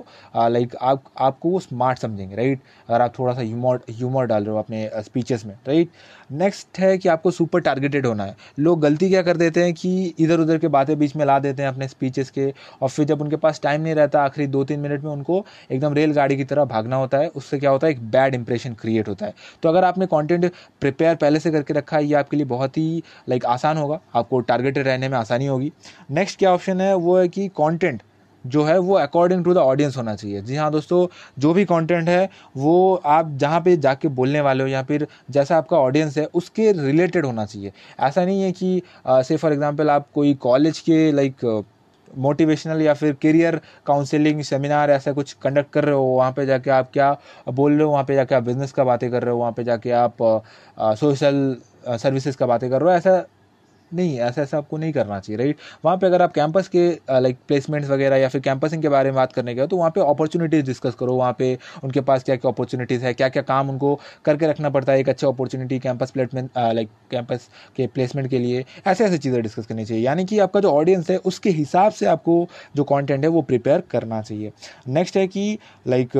लाइक 0.50 0.76
आप, 0.76 1.04
आपको 1.18 1.50
वो 1.50 1.60
स्मार्ट 1.60 2.00
समझेंगे 2.00 2.36
राइट 2.36 2.60
अगर 2.90 3.02
आप 3.02 3.14
थोड़ा 3.20 3.34
सा 3.34 3.42
ह्यूमर 3.42 3.80
ह्यूमर 3.90 4.26
डाल 4.26 4.44
रहे 4.44 4.54
हो 4.54 4.60
अपने 4.60 4.90
स्पीचेस 4.98 5.46
में 5.46 5.54
राइट 5.68 5.90
नेक्स्ट 6.32 6.80
है 6.80 6.98
कि 6.98 7.10
आपको 7.10 7.32
सुपर 7.32 7.60
टारगेटेड 7.60 8.06
होना 8.06 8.24
है। 8.24 8.36
लोग 8.60 8.82
गलती 8.82 9.10
क्या 9.10 9.22
कर 9.22 9.38
देते 9.38 9.64
हैं 9.64 9.74
कि 9.74 10.14
इधर 10.20 10.40
उधर 10.40 10.58
के 10.58 10.68
बातें 10.68 10.98
बीच 11.00 11.16
में 11.16 11.26
ला 11.26 11.38
देते 11.40 11.64
हैं 11.64 11.70
अपने 11.70 11.88
स्पीचेस 11.88 12.30
के, 12.30 12.54
और 12.82 12.90
फिर 12.90 13.06
जब 13.06 13.22
उनके 13.22 13.36
पास 13.36 13.60
टाइम 13.64 13.82
नहीं 13.82 13.96
रहता, 13.96 14.22
आखिरी 14.22 14.48
दो 14.48 14.64
तीन 14.64 14.80
मिनट 14.80 15.04
में 15.04 15.12
उनको 15.12 15.46
एकदम 15.72 15.94
रेलगाड़ी 15.94 16.38
की 16.38 16.44
तरह 16.44 16.66
भागना 16.66 16.96
होता 16.96 17.18
है। 17.18 17.28
उससे 17.28 17.60
क्या 17.60 17.70
होता 17.70 17.88
है? 17.88 17.94
एक 17.94 18.02
बैड 18.12 18.36
इंप्रेशन 18.36 18.74
क्रिएट 18.74 19.08
होता 19.08 19.26
है। 19.26 19.34
तो 19.64 19.70
अगर 19.70 19.84
आपने 19.84 20.06
कॉन्टेंट 20.06 20.52
प्रिपेयर 20.82 21.16
पहले 21.16 21.40
से 21.40 21.52
करके 21.52 21.74
रखा 21.74 21.98
है, 21.98 22.06
ये 22.06 22.14
आपके 22.14 22.38
लिए 22.38 22.46
बहुत 22.46 22.78
ही 22.78 23.04
लाइक 23.30 23.46
आसान 23.46 23.78
होगा। 23.78 24.00
आपको 24.16 24.40
टारगेटेड 24.40 24.88
रहने 24.88 25.10
में 25.10 25.18
आसानी 25.18 25.46
होगी। 25.46 25.72
नेक्स्ट 26.12 26.40
क्या 26.40 26.54
ऑप्शन 26.54 26.82
है? 26.82 26.94
वो 26.96 27.18
है 27.18 27.28
कि 27.28 27.48
कॉन्टेंट 27.48 28.02
जो 28.46 28.64
है 28.64 28.78
वो 28.80 28.96
अकॉर्डिंग 28.96 29.44
टू 29.46 29.54
द 29.54 29.58
ऑडियंस 29.58 29.98
होना 29.98 30.16
चाहिए। 30.16 30.42
जी 30.42 30.56
हाँ 30.56 30.72
दोस्तों, 30.72 31.08
जो 31.40 31.54
भी 31.54 31.66
कंटेंट 31.66 32.10
है, 32.10 32.30
वो 32.58 32.96
आप 32.96 33.32
जहाँ 33.38 33.62
पे 33.62 33.76
जाके 33.78 34.08
बोलने 34.10 34.42
वाले 34.42 34.64
हो 34.64 34.70
या 34.70 34.84
फिर 34.84 35.08
जैसा 35.32 35.58
आपका 35.58 35.78
ऑडियंस 35.80 36.18
है, 36.18 36.26
उसके 36.26 36.72
रिलेटेड 36.74 37.26
होना 37.26 37.46
चाहिए। 37.46 37.72
ऐसा 38.00 38.26
नहीं 38.26 38.42
है 38.42 38.52
कि 38.54 38.82
से 39.08 39.38
फॉर 39.38 39.54
एग्जांपल 39.54 39.90
आप 39.90 40.08
कोई 40.16 40.34
कॉलेज 40.42 40.80
के 40.80 41.12
लाइक 41.12 41.64
मोटिवेशनल 42.14 42.82
या 42.82 42.94
फिर 42.94 43.14
करियर 43.22 43.60
काउंसलिंग 43.86 44.42
सेमिनार 44.44 44.92
ऐसा 44.92 45.12
कुछ 45.14 45.34
कंडक्ट 45.44 45.72
कर 45.74 45.84
रहे 45.86 45.96
हो, 45.96 46.04
वहाँ 46.06 46.32
पे 46.32 46.46
जाके 46.46 46.70
आप 46.72 46.90
क्या 46.94 47.16
बोल 47.50 47.74
रहे 47.74 47.84
हो, 47.84 47.92
वहाँ 47.92 48.04
पे 48.04 48.16
जाके 48.16 48.36
आप 48.36 48.44
बिज़नेस 48.44 48.72
का 48.72 48.84
बातें 48.84 49.10
कर 49.12 49.24
रहे 49.24 49.34
हो, 49.34 49.40
वहाँ 49.40 49.52
पे 49.52 49.64
जाके 49.64 49.92
आप 49.92 50.18
सोशल 51.00 51.56
सर्विसेज़ 51.88 52.38
का 52.38 52.46
बातें 52.46 52.70
कर 52.70 52.82
रहे 52.82 52.92
हो, 52.92 52.98
ऐसा 52.98 53.26
नहीं, 53.92 54.18
ऐसा 54.20 54.42
ऐसा 54.42 54.58
आपको 54.58 54.78
नहीं 54.78 54.92
करना 54.94 55.20
चाहिए 55.20 55.38
राइट 55.38 55.58
वहाँ 55.86 55.98
पे 55.98 56.06
अगर 56.08 56.22
आप 56.22 56.34
कैंपस 56.34 56.68
के 56.68 56.88
लाइक 57.22 57.38
प्लेसमेंट्स 57.48 57.90
वगैरह 57.90 58.16
या 58.18 58.28
फिर 58.30 58.42
कैंपसिंग 58.42 58.82
के 58.82 58.90
बारे 58.90 59.10
में 59.10 59.16
बात 59.16 59.34
करने 59.34 59.56
गए 59.56 59.68
तो 59.68 59.78
वहाँ 59.78 59.90
पे 59.96 60.02
अपॉर्चुनिटीज़ 60.02 60.66
डिस्कस 60.66 60.96
करो। 61.00 61.16
वहाँ 61.16 61.36
पे 61.40 61.58
उनके 61.84 62.02
पास 62.02 62.24
क्या 62.24 62.36
क्या 62.36 62.52
अपॉर्चुनिटीज़ 62.52 63.06
है 63.06 63.14
क्या 63.14 63.30
क्या 63.30 63.44
काम 63.44 63.70
उनको 63.70 63.94
करके 64.26 64.48
रखना 64.48 64.70
पड़ता 64.70 64.94
है 64.94 65.00
एक 65.00 65.10
अच्छा 65.10 65.28
opportunity 65.28 65.80
campus 65.80 66.12
placement 66.12 66.50
like 66.58 66.90
campus 67.12 67.50
के 67.76 67.88
प्लेसमेंट 67.88 68.30
के 68.30 68.40
लिए। 68.40 68.66
ऐसे 68.88 69.06
ऐसे 69.06 69.18
चीज़ें 69.18 69.42
डिस्कस 69.42 69.66
करनी 69.66 69.86
चाहिए। 69.86 70.04
यानी 70.04 70.26
कि 70.26 70.40
आपका 70.40 70.60
जो 70.60 70.72
ऑडियंस 70.72 71.10
है, 71.10 71.18
उसके 71.18 71.50
हिसाब 71.52 71.92
से 71.92 72.06
आपको 72.08 72.48
जो 72.76 72.84
कॉन्टेंट 72.86 73.24
है, 73.24 73.30
वो 73.30 73.42
प्रिपेयर 73.44 73.84
करना 73.92 74.22
चाहिए। 74.22 74.52
नेक्स्ट 74.90 75.18
है 75.18 75.28
कि 75.28 75.58
लाइक 75.88 76.18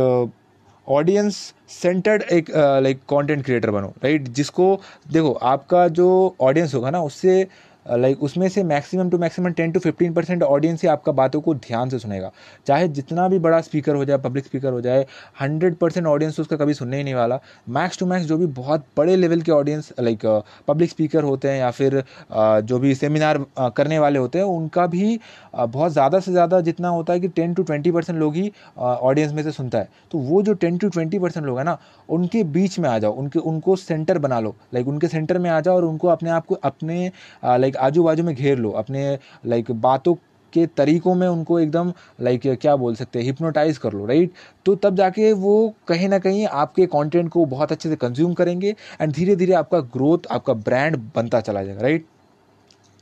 ऑडियंस 0.88 1.36
सेंटर्ड 1.72 2.22
एक 2.32 2.50
लाइक 2.84 3.00
कंटेंट 3.10 3.44
क्रिएटर 3.46 3.72
बनो 3.72 3.94
राइट 4.04 4.28
जिसको, 4.30 4.80
देखो, 5.12 5.32
आपका 5.34 5.88
जो 5.90 6.36
ऑडियंस 6.42 6.74
होगा 6.76 6.90
ना, 6.90 7.02
उससे 7.02 7.48
लाइक 7.86 8.14
like, 8.14 8.26
उसमें 8.26 8.48
से 8.50 8.64
maximum 8.64 9.10
to 9.10 9.18
maximum 9.18 9.52
ten 9.52 9.72
to 9.72 9.80
fifteen 9.80 10.14
percent 10.14 10.44
audience 10.44 10.82
ही 10.84 10.88
आपका 10.90 11.12
बातों 11.12 11.42
को 11.42 11.54
ध्यान 11.56 11.90
से 11.90 12.00
सुनेगा। 12.00 12.32
चाहे 12.68 12.88
जितना 12.90 13.28
भी 13.28 13.40
बड़ा 13.40 13.62
स्पीकर 13.62 13.96
हो 13.96 14.06
जाए 14.06 14.18
पब्लिक 14.20 14.46
स्पीकर 14.46 14.74
हो 14.74 14.82
जाए 14.82 15.06
हंड्रेड 15.42 15.76
परसेंट 15.76 16.08
ऑडियंस 16.08 16.40
उसका 16.40 16.58
कभी 16.58 16.74
सुनने 16.74 16.98
ही 16.98 17.04
नहीं 17.04 17.14
वाला। 17.14 17.40
मैक्स 17.70 18.00
टू 18.00 18.06
मैक्स 18.06 18.26
जो 18.26 18.38
भी 18.38 18.46
बहुत 18.54 18.86
बड़े 18.98 19.16
लेवल 19.16 19.42
के 19.42 19.52
ऑडियंस 19.52 19.92
लाइक 20.00 20.26
पब्लिक 20.68 20.90
स्पीकर 20.90 21.24
होते 21.24 21.50
हैं 21.50 21.60
या 21.60 21.72
फिर 21.72 22.04
जो 22.32 22.80
भी 22.80 22.94
सेमिनार 22.96 23.46
करने 23.76 24.00
वाले 24.00 24.20
होते 24.20 24.40
हैं 24.40 24.46
उनका 24.48 24.86
भी 24.88 25.20
बहुत 25.56 25.92
ज़्यादा 25.92 26.20
से 26.20 26.32
ज़्यादा 26.32 26.62
जितना 26.62 26.90
होता 26.90 27.14
है 27.14 27.20
कि 27.20 27.28
टेन 27.30 27.54
टू 27.54 27.64
ट्वेंटी 27.64 27.92
परसेंट 27.92 28.18
लोग 28.20 28.36
ही 28.36 28.52
ऑडियंस 28.78 29.34
में 29.34 29.44
से 29.44 29.52
सुनता 29.52 29.78
है। 29.78 29.90
तो 30.12 30.18
वो 30.20 30.42
जो 30.42 30.54
टेन 30.56 30.78
टू 30.78 30.90
ट्वेंटी 30.90 31.20
परसेंट 31.20 31.46
लोग 31.46 31.58
हैं 31.58 31.66
ना 31.66 31.78
उनके 32.10 32.44
बीच 32.46 32.78
में 32.80 32.90
आ 32.90 32.98
जाओ 33.00 33.14
उनके 33.14 33.40
उनको 33.42 33.76
सेंटर 33.76 34.18
बना 34.20 34.40
लो। 34.40 34.56
लाइक 34.74 34.88
उनके 34.88 35.08
सेंटर 35.08 35.38
में 35.38 35.50
आ 35.50 35.60
जाओ 35.60 35.76
और 35.76 35.86
उनको 35.86 36.08
अपने 36.10 36.30
आप 36.30 36.46
को 36.46 36.56
अपने 36.56 37.12
लाइक 37.44 37.71
आजू 37.78 38.04
बाजू 38.04 38.24
में 38.24 38.36
घेर 38.36 38.58
लो। 38.58 38.72
अपने 38.74 39.18
लाइक 39.46 39.72
बातों 39.72 40.16
के 40.54 40.66
तरीकों 40.78 41.14
में 41.16 41.28
उनको 41.28 41.60
एकदम 41.60 41.92
लाइक 42.22 42.48
क्या 42.62 42.76
बोल 42.76 42.96
सकते 42.96 43.20
हैं 43.20 43.26
हिप्नोटाइज 43.26 43.78
कर 43.78 43.94
लो 43.94 44.06
राइट 44.06 44.32
तो 44.66 44.76
तब 44.76 44.96
जाके 44.96 45.32
वो 45.34 45.54
कहीं 45.88 46.10
ना 46.10 46.20
कहीं 46.20 46.46
आपके 46.48 46.86
कंटेंट 46.88 47.30
को 47.32 47.46
बहुत 47.48 47.72
अच्छे 47.72 47.90
से 47.90 47.96
कंज्यूम 47.96 48.34
करेंगे 48.34 48.76
एंड 49.02 49.14
धीरे 49.14 49.36
धीरे 49.36 49.54
आपका 49.54 49.80
ग्रोथ 49.94 50.28
आपका 50.32 50.54
ब्रांड 50.54 50.98
बनता 51.16 51.42
चला 51.42 51.64
जाएगा 51.64 51.82
राइट 51.82 52.06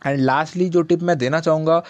एंड 0.02 0.20
लास्टली 0.20 0.70
जो 0.70 0.82
टिप 0.82 1.02
मैं 1.04 1.18
देना 1.18 1.40
चाहूँगा 1.40 1.82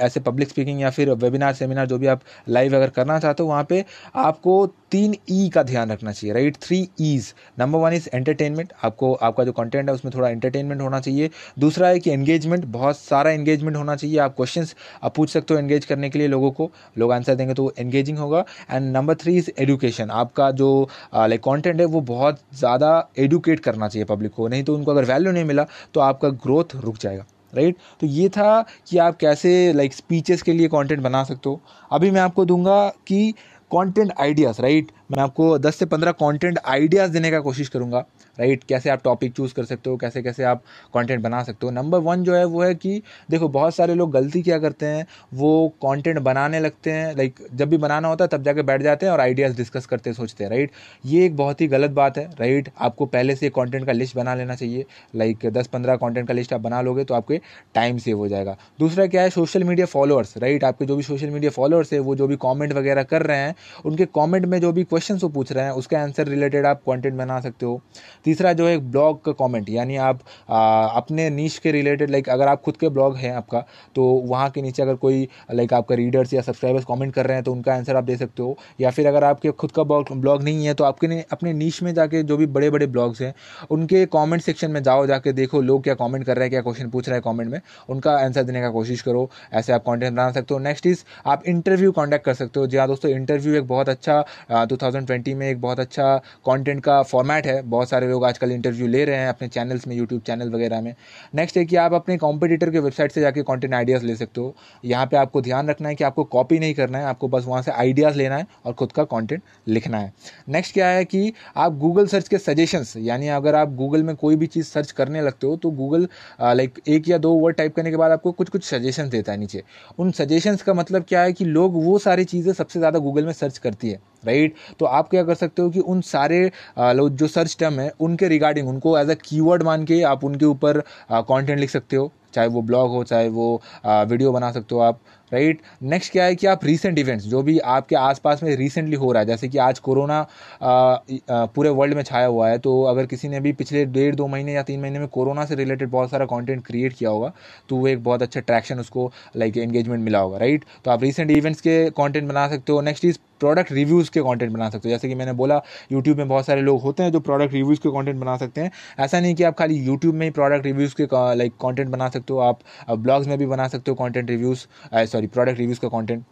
ऐसे 0.00 0.20
पब्लिक 0.20 0.48
स्पीकिंग 0.48 0.80
या 0.80 0.90
फिर 0.90 1.10
वेबिनार 1.12 1.52
सेमिनार 1.54 1.86
जो 1.86 1.98
भी 1.98 2.06
आप 2.06 2.20
लाइव 2.48 2.76
अगर 2.76 2.90
करना 2.90 3.18
चाहते 3.18 3.42
हो, 3.42 3.48
वहाँ 3.48 3.64
पे 3.68 3.84
आपको 4.16 4.66
तीन 4.94 5.14
ई 5.30 5.46
e 5.46 5.52
का 5.52 5.62
ध्यान 5.62 5.90
रखना 5.90 6.12
चाहिए 6.12 6.34
right 6.34 6.56
three 6.56 6.76
is 7.02 7.32
number 7.58 7.78
one 7.78 7.92
is 7.92 8.08
entertainment 8.14 8.72
आपको 8.84 9.12
आपका 9.14 9.44
जो 9.44 9.52
कंटेंट 9.52 9.88
है 9.88 9.94
उसमें 9.94 10.12
थोड़ा 10.14 10.28
एंटरटेनमेंट 10.28 10.80
होना 10.80 11.00
चाहिए। 11.00 11.30
दूसरा 11.58 11.88
है 11.88 11.98
कि 11.98 12.10
एंगेजमेंट 12.10 12.64
बहुत 12.66 12.98
सारा 12.98 13.30
एंगेजमेंट 13.30 13.76
होना 13.76 13.96
चाहिए। 13.96 14.18
आप 14.18 14.36
क्वेश्चंस 14.36 14.74
आप 15.02 15.14
पूछ 15.16 15.30
सकते 15.30 15.54
हो 15.54 15.60
एंगेज 15.60 15.84
करने 15.84 16.10
के 16.10 16.18
लिए 16.18 16.28
लोगों 16.28 16.50
को। 16.50 16.70
लोग 16.98 17.12
आंसर 17.12 17.34
देंगे 17.34 17.54
तो 17.54 17.72
एंगेजिंग 17.78 18.18
होगा। 18.18 18.44
And 18.70 18.92
number 18.92 19.14
three 19.14 19.36
is 19.36 19.50
education 19.58 20.10
आपका 20.12 20.50
जो 20.52 20.88
लाइक 21.14 21.40
कॉन्टेंट 21.40 21.80
है 21.80 21.86
वो 21.86 22.00
बहुत 22.14 22.40
ज़्यादा 22.58 22.96
एडुकेट 23.18 23.60
करना 23.60 23.88
चाहिए 23.88 24.04
पब्लिक 24.06 24.32
को। 24.32 24.48
नहीं 24.48 24.64
तो 24.64 24.74
उनको 24.74 24.90
अगर 24.90 25.04
वैल्यू 25.04 25.32
नहीं 25.32 25.44
मिला 25.44 25.66
तो 25.94 26.00
आपका 26.02 26.28
ग्रोथ 26.28 26.76
रुक 26.76 26.98
जाएगा 26.98 27.26
राइट 27.52 27.74
right? 27.74 28.00
तो 28.00 28.06
ये 28.06 28.28
था 28.28 28.64
कि 28.88 28.98
आप 28.98 29.16
कैसे 29.16 29.72
लाइक 29.72 29.90
like, 29.90 30.02
स्पीचेस 30.02 30.42
के 30.42 30.52
लिए 30.52 30.68
कंटेंट 30.68 31.00
बना 31.00 31.22
सकते 31.24 31.48
हो। 31.48 31.60
अभी 31.90 32.10
मैं 32.10 32.20
आपको 32.20 32.44
दूँगा 32.44 32.88
कि 33.06 33.34
कंटेंट 33.74 34.12
आइडियाज़ 34.20 34.60
राइट 34.62 34.90
मैं 35.12 35.22
आपको 35.22 35.58
10 35.58 35.74
से 35.74 35.86
15 35.86 36.12
कंटेंट 36.20 36.58
आइडियाज़ 36.64 37.12
देने 37.12 37.30
का 37.30 37.40
कोशिश 37.40 37.68
करूँगा। 37.68 38.04
राइट, 38.38 38.64
कैसे 38.64 38.90
आप 38.90 39.02
टॉपिक 39.04 39.32
चूज़ 39.32 39.54
कर 39.54 39.64
सकते 39.64 39.90
हो, 39.90 39.96
कैसे 39.96 40.22
कैसे 40.22 40.44
आप 40.44 40.62
कंटेंट 40.94 41.22
बना 41.22 41.42
सकते 41.42 41.66
हो। 41.66 41.72
नंबर 41.72 41.98
वन 42.00 42.22
जो 42.24 42.34
है, 42.34 42.44
वो 42.44 42.62
है 42.62 42.74
कि 42.74 43.02
देखो, 43.30 43.48
बहुत 43.48 43.74
सारे 43.74 43.94
लोग 43.94 44.12
गलती 44.12 44.42
क्या 44.42 44.58
करते 44.58 44.86
हैं, 44.86 45.06
वो 45.34 45.68
कंटेंट 45.84 46.18
बनाने 46.20 46.60
लगते 46.60 46.92
हैं। 46.92 47.16
लाइक 47.16 47.38
जब 47.54 47.68
भी 47.68 47.76
बनाना 47.76 48.08
होता 48.08 48.24
है, 48.24 48.28
तब 48.28 48.42
जाके 48.42 48.62
बैठ 48.62 48.82
जाते 48.82 49.06
हैं 49.06 49.12
और 49.12 49.20
आइडियाज़ 49.20 49.56
डिस्कस 49.56 49.86
करते 49.86 50.12
सोचते 50.12 50.44
हैं 50.44 50.50
राइट 50.50 50.70
ये 51.04 51.24
एक 51.26 51.36
बहुत 51.36 51.60
ही 51.60 51.66
गलत 51.68 51.90
बात 51.90 52.18
है 52.18 52.24
राइट 52.40 52.68
आपको 52.78 53.06
पहले 53.06 53.34
से 53.36 53.48
कॉन्टेंट 53.50 53.86
का 53.86 53.92
लिस्ट 53.92 54.16
बना 54.16 54.34
लेना 54.34 54.54
चाहिए। 54.54 54.84
लाइक 55.14 55.46
दस 55.48 55.66
पंद्रह 55.66 55.96
कॉन्टेंट 55.96 56.26
का 56.28 56.34
लिस्ट 56.34 56.52
आप 56.52 56.60
बना 56.60 56.80
लोगे 56.82 57.04
तो 57.04 57.14
आपके 57.14 57.40
टाइम 57.74 57.98
सेव 57.98 58.18
हो 58.18 58.28
जाएगा। 58.28 58.56
दूसरा 58.80 59.06
क्या 59.06 59.22
है 59.22 59.30
सोशल 59.30 59.64
मीडिया 59.64 59.86
फॉलोअर्स 59.86 60.36
राइट 60.38 60.64
आपके 60.64 60.84
जो 60.84 60.96
भी 60.96 61.02
सोशल 61.02 61.30
मीडिया 61.30 61.50
फॉलोअर्स 61.50 61.92
है, 61.92 61.98
वो 61.98 62.14
जो 62.16 62.26
भी 62.26 62.36
कॉमेंट 62.36 62.72
वगैरह 62.72 63.02
कर 63.02 63.22
रहे 63.22 63.38
हैं, 63.38 63.54
उनके 63.84 64.04
कॉमेंट 64.06 64.46
में 64.46 64.60
जो 64.60 64.72
भी 64.72 64.84
क्वेश्चन 64.84 65.18
वो 65.18 65.28
पूछ 65.28 65.52
रहे 65.52 65.64
हैं, 65.64 65.70
उसका 65.72 66.00
आंसर 66.00 66.28
रिलेटेड 66.28 66.66
आप 66.66 66.82
कॉन्टेंट 66.86 67.14
बना 67.14 67.40
सकते 67.40 67.66
हो। 67.66 67.80
तीसरा 68.24 68.52
जो 68.52 68.66
है 68.68 68.76
ब्लॉग 68.90 69.24
का 69.24 69.32
कमेंट 69.38 69.70
यानी 69.70 69.96
आप 69.96 70.20
आ, 70.50 70.86
अपने 70.86 71.28
नीच 71.30 71.58
के 71.58 71.72
रिलेटेड 71.72 72.10
लाइक 72.10 72.28
अगर 72.28 72.48
आप 72.48 72.62
खुद 72.62 72.76
के 72.76 72.88
ब्लॉग 72.88 73.16
हैं 73.16 73.32
आपका 73.34 73.64
तो 73.96 74.04
वहाँ 74.04 74.50
के 74.50 74.62
नीचे 74.62 74.82
अगर 74.82 74.94
कोई 74.96 75.28
लाइक 75.54 75.72
आपका 75.74 75.94
रीडर्स 75.94 76.32
या 76.34 76.42
सब्सक्राइबर्स 76.42 76.84
कमेंट 76.84 77.14
कर 77.14 77.26
रहे 77.26 77.36
हैं 77.36 77.44
तो 77.44 77.52
उनका 77.52 77.74
आंसर 77.74 77.96
आप 77.96 78.04
दे 78.04 78.16
सकते 78.16 78.42
हो। 78.42 78.56
या 78.80 78.90
फिर 78.90 79.06
अगर 79.06 79.24
आपके 79.24 79.50
खुद 79.52 79.72
का 79.72 79.82
ब्लॉग 79.84 80.42
नहीं 80.42 80.66
है 80.66 80.74
तो 80.74 80.84
आपके 80.84 81.20
अपने 81.32 81.52
नीच 81.52 81.82
में 81.82 81.92
जाके 81.94 82.22
जो 82.22 82.36
भी 82.36 82.46
बड़े 82.48 82.70
बड़े 82.70 82.86
ब्लॉग्स 82.86 83.20
हैं 83.22 83.32
उनके 83.70 84.04
कॉमेंट 84.06 84.42
सेक्शन 84.42 84.70
में 84.70 84.82
जाओ 84.82 85.06
जाके 85.06 85.32
देखो 85.32 85.60
लोग 85.60 85.82
क्या 85.84 85.94
कॉमेंट 85.94 86.24
कर 86.26 86.36
रहे 86.36 86.44
हैं 86.44 86.50
क्या 86.50 86.60
क्वेश्चन 86.62 86.90
पूछ 86.90 87.08
रहे 87.08 87.16
हैं 87.16 87.22
कॉमेंट 87.22 87.50
में 87.50 87.60
उनका 87.88 88.16
आंसर 88.16 88.42
देने 88.42 88.60
का 88.60 88.70
कोशिश 88.70 89.02
करो 89.02 89.28
ऐसे 89.52 89.72
आप 89.72 89.82
कॉन्टेंट 89.84 90.12
बना 90.12 90.30
सकते 90.32 90.54
हो। 90.54 90.60
नेक्स्ट 90.60 90.86
इज़ 90.86 91.04
आप 91.26 91.42
इंटरव्यू 91.46 91.92
कॉन्टैक्ट 91.92 92.24
कर 92.24 92.34
सकते 92.34 92.60
हो। 92.60 92.66
जी 92.66 92.76
हाँ 92.76 92.86
दोस्तों 92.88 93.10
इंटरव्यू 93.10 93.54
एक 93.54 93.66
बहुत 93.68 93.88
अच्छा 93.88 94.24
टू 94.70 95.36
में 95.36 95.48
एक 95.48 95.60
बहुत 95.60 95.80
अच्छा 95.80 96.20
कॉन्टेंट 96.44 96.82
का 96.84 97.02
फॉर्मेट 97.04 97.46
है 97.46 97.60
बहुत 97.64 97.88
सारे 97.88 98.06
लोग 98.14 98.24
आजकल 98.24 98.52
इंटरव्यू 98.52 98.86
ले 98.88 99.04
रहे 99.04 99.16
हैं 99.16 99.28
अपने 99.28 99.48
चैनल्स 99.50 99.86
में 99.88 99.96
यूट्यूब 99.96 100.20
चैनल 100.22 100.50
वगैरह 100.50 100.80
में। 100.80 100.94
नेक्स्ट 101.34 101.56
है 101.56 101.64
कि 101.64 101.76
आप 101.78 101.94
अपने 101.94 102.16
कॉम्पिटिटर 102.18 102.70
के 102.70 102.78
वेबसाइट 102.80 103.12
से 103.12 103.20
जाके 103.20 103.42
कंटेंट 103.44 103.74
आइडियाज़ 103.74 104.04
ले 104.06 104.16
सकते 104.16 104.40
हो। 104.40 104.54
यहाँ 104.84 105.06
पर 105.06 105.16
आपको 105.16 105.40
ध्यान 105.42 105.68
रखना 105.68 105.88
है 105.88 105.94
कि 105.94 106.04
आपको 106.04 106.24
कॉपी 106.26 106.58
नहीं 106.58 106.74
करना 106.74 106.98
है, 106.98 107.04
आपको 107.06 107.28
बस 107.28 107.44
वहाँ 107.46 107.62
से 107.62 107.70
आइडियाज़ 107.72 108.16
लेना 108.16 108.36
है 108.36 108.46
और 108.64 108.72
खुद 108.74 108.92
का 108.92 109.04
कॉन्टेंट 109.04 109.42
लिखना 109.68 109.98
है। 109.98 110.12
नेक्स्ट 110.48 110.74
क्या 110.74 110.88
है 110.88 111.04
कि 111.04 111.32
आप 111.56 111.76
गूगल 111.78 112.06
सर्च 112.06 112.28
के 112.28 112.38
सजेशंस 112.40 112.92
यानी 112.98 113.28
अगर 113.30 113.54
आप 113.54 113.74
गूगल 113.74 114.02
में 114.02 114.14
कोई 114.16 114.36
भी 114.36 114.46
चीज़ 114.48 114.66
सर्च 114.66 114.90
करने 114.92 115.22
लगते 115.22 115.46
हो 115.46 115.56
तो 115.56 115.70
गूगल 115.72 116.08
लाइक 116.42 116.80
एक 116.88 117.08
या 117.08 117.18
दो 117.18 117.32
वर्ड 117.34 117.56
टाइप 117.56 117.74
करने 117.76 117.90
के 117.90 117.96
बाद 117.96 118.12
आपको 118.12 118.32
कुछ 118.32 118.48
कुछ 118.48 118.64
सजेशन 118.64 119.08
देता 119.08 119.32
है 119.32 119.38
नीचे। 119.38 119.62
उन 119.98 120.10
सजेशंस 120.12 120.62
का 120.62 120.74
मतलब 120.74 121.04
क्या 121.08 121.22
है 121.22 121.32
कि 121.32 121.44
लोग 121.46 121.82
वो 121.84 121.98
सारी 122.00 122.24
चीज़ें 122.26 122.52
सबसे 122.52 122.78
ज़्यादा 122.78 122.98
गूगल 123.00 123.26
में 123.26 123.32
सर्च 123.34 123.58
करती 123.58 123.90
है। 123.90 124.00
राइट? 124.26 124.54
तो 124.78 124.86
आप 124.86 125.08
क्या 125.08 125.22
कर 125.24 125.34
सकते 125.34 125.62
हो 125.62 125.70
कि 125.70 125.80
उन 125.80 126.00
सारे 126.02 126.50
जो 126.78 127.26
सर्च 127.28 127.56
टर्म 127.60 127.80
है 127.80 127.92
उनके 128.00 128.28
रिगार्डिंग 128.28 128.68
उनको 128.68 128.98
एज 128.98 129.10
अ 129.10 129.14
कीवर्ड 129.24 129.62
मान 129.62 129.84
के 129.84 130.02
आप 130.04 130.24
उनके 130.24 130.44
ऊपर 130.46 130.80
कंटेंट 131.12 131.58
लिख 131.58 131.70
सकते 131.70 131.96
हो। 131.96 132.12
चाहे 132.34 132.48
वो 132.48 132.60
ब्लॉग 132.62 132.90
हो 132.90 133.02
चाहे 133.04 133.28
वो 133.28 133.62
वीडियो 133.86 134.32
बना 134.32 134.50
सकते 134.52 134.74
हो 134.74 134.80
आप 134.80 135.00
राइट 135.32 135.60
नेक्स्ट 135.82 136.12
क्या 136.12 136.24
है 136.24 136.34
कि 136.36 136.46
आप 136.46 136.64
रीसेंट 136.64 136.98
इवेंट्स 136.98 137.24
जो 137.24 137.42
भी 137.42 137.58
आपके 137.58 137.96
आसपास 137.96 138.42
में 138.42 138.54
रिसेंटली 138.56 138.96
हो 138.96 139.10
रहा 139.12 139.20
है 139.20 139.26
जैसे 139.26 139.48
कि 139.48 139.58
आज 139.58 139.78
कोरोना 139.78 140.20
पूरे 140.62 141.70
वर्ल्ड 141.70 141.94
में 141.94 142.02
छाया 142.02 142.26
हुआ 142.26 142.48
है 142.48 142.58
तो 142.58 142.82
अगर 142.82 143.06
किसी 143.06 143.28
ने 143.28 143.40
भी 143.40 143.52
पिछले 143.52 143.84
डेढ़ 143.86 144.14
दो 144.14 144.26
महीने 144.26 144.52
या 144.52 144.62
तीन 144.62 144.80
महीने 144.80 144.98
में 144.98 145.08
कोरोना 145.08 145.44
से 145.44 145.54
रिलेटेड 145.54 145.90
बहुत 145.90 146.10
सारा 146.10 146.26
कंटेंट 146.26 146.64
क्रिएट 146.66 146.92
किया 146.92 147.10
होगा 147.10 147.32
तो 147.68 147.76
वो 147.76 147.88
एक 147.88 148.02
बहुत 148.04 148.22
अच्छा 148.22 148.40
ट्रैक्शन 148.40 148.80
उसको 148.80 149.10
लाइक 149.36 149.54
like, 149.54 149.64
एंगेजमेंट 149.64 150.04
मिला 150.04 150.18
होगा 150.18 150.38
राइट 150.38 150.64
तो 150.84 150.90
आप 150.90 151.02
रिसेंट 151.02 151.30
इवेंट्स 151.30 151.60
के 151.60 151.90
कॉन्टेंट 151.90 152.28
बना 152.28 152.48
सकते 152.48 152.72
हो। 152.72 152.80
नेक्स्ट 152.80 153.04
इज़ 153.04 153.18
प्रोडक्ट 153.40 153.72
रिव्यूज़ 153.72 154.10
के 154.10 154.20
कंटेंट 154.20 154.52
बना 154.52 154.68
सकते 154.70 154.88
हो। 154.88 154.90
जैसे 154.90 155.08
कि 155.08 155.14
मैंने 155.14 155.32
बोला 155.32 155.60
यूट्यूब 155.92 156.18
में 156.18 156.28
बहुत 156.28 156.46
सारे 156.46 156.60
लोग 156.62 156.80
होते 156.82 157.02
हैं 157.02 157.12
जो 157.12 157.20
प्रोडक्ट 157.20 157.52
रिव्यूज़ 157.54 157.80
के 157.80 157.88
कंटेंट 157.90 158.20
बना 158.20 158.36
सकते 158.36 158.60
हैं। 158.60 158.70
ऐसा 158.98 159.20
नहीं 159.20 159.34
कि 159.34 159.42
आप 159.44 159.58
खाली 159.58 159.78
यूट्यूब 159.80 160.14
में 160.14 160.26
ही 160.26 160.30
प्रोडक्ट 160.32 160.66
रिव्यूज़ 160.66 160.94
के 161.00 161.08
लाइक 161.36 161.56
कंटेंट 161.62 161.88
बना 161.88 162.08
सकते 162.10 162.32
हो। 162.32 162.38
आप 162.40 162.60
ब्लॉग्स 162.90 163.26
में 163.28 163.38
भी 163.38 163.46
बना 163.46 163.68
सकते 163.68 163.90
हो 163.90 163.94
content 163.96 164.30
reviews 164.30 164.66
sorry 165.06 165.26
product 165.28 165.58
reviews 165.58 165.80
का 165.80 165.88
content 165.88 166.24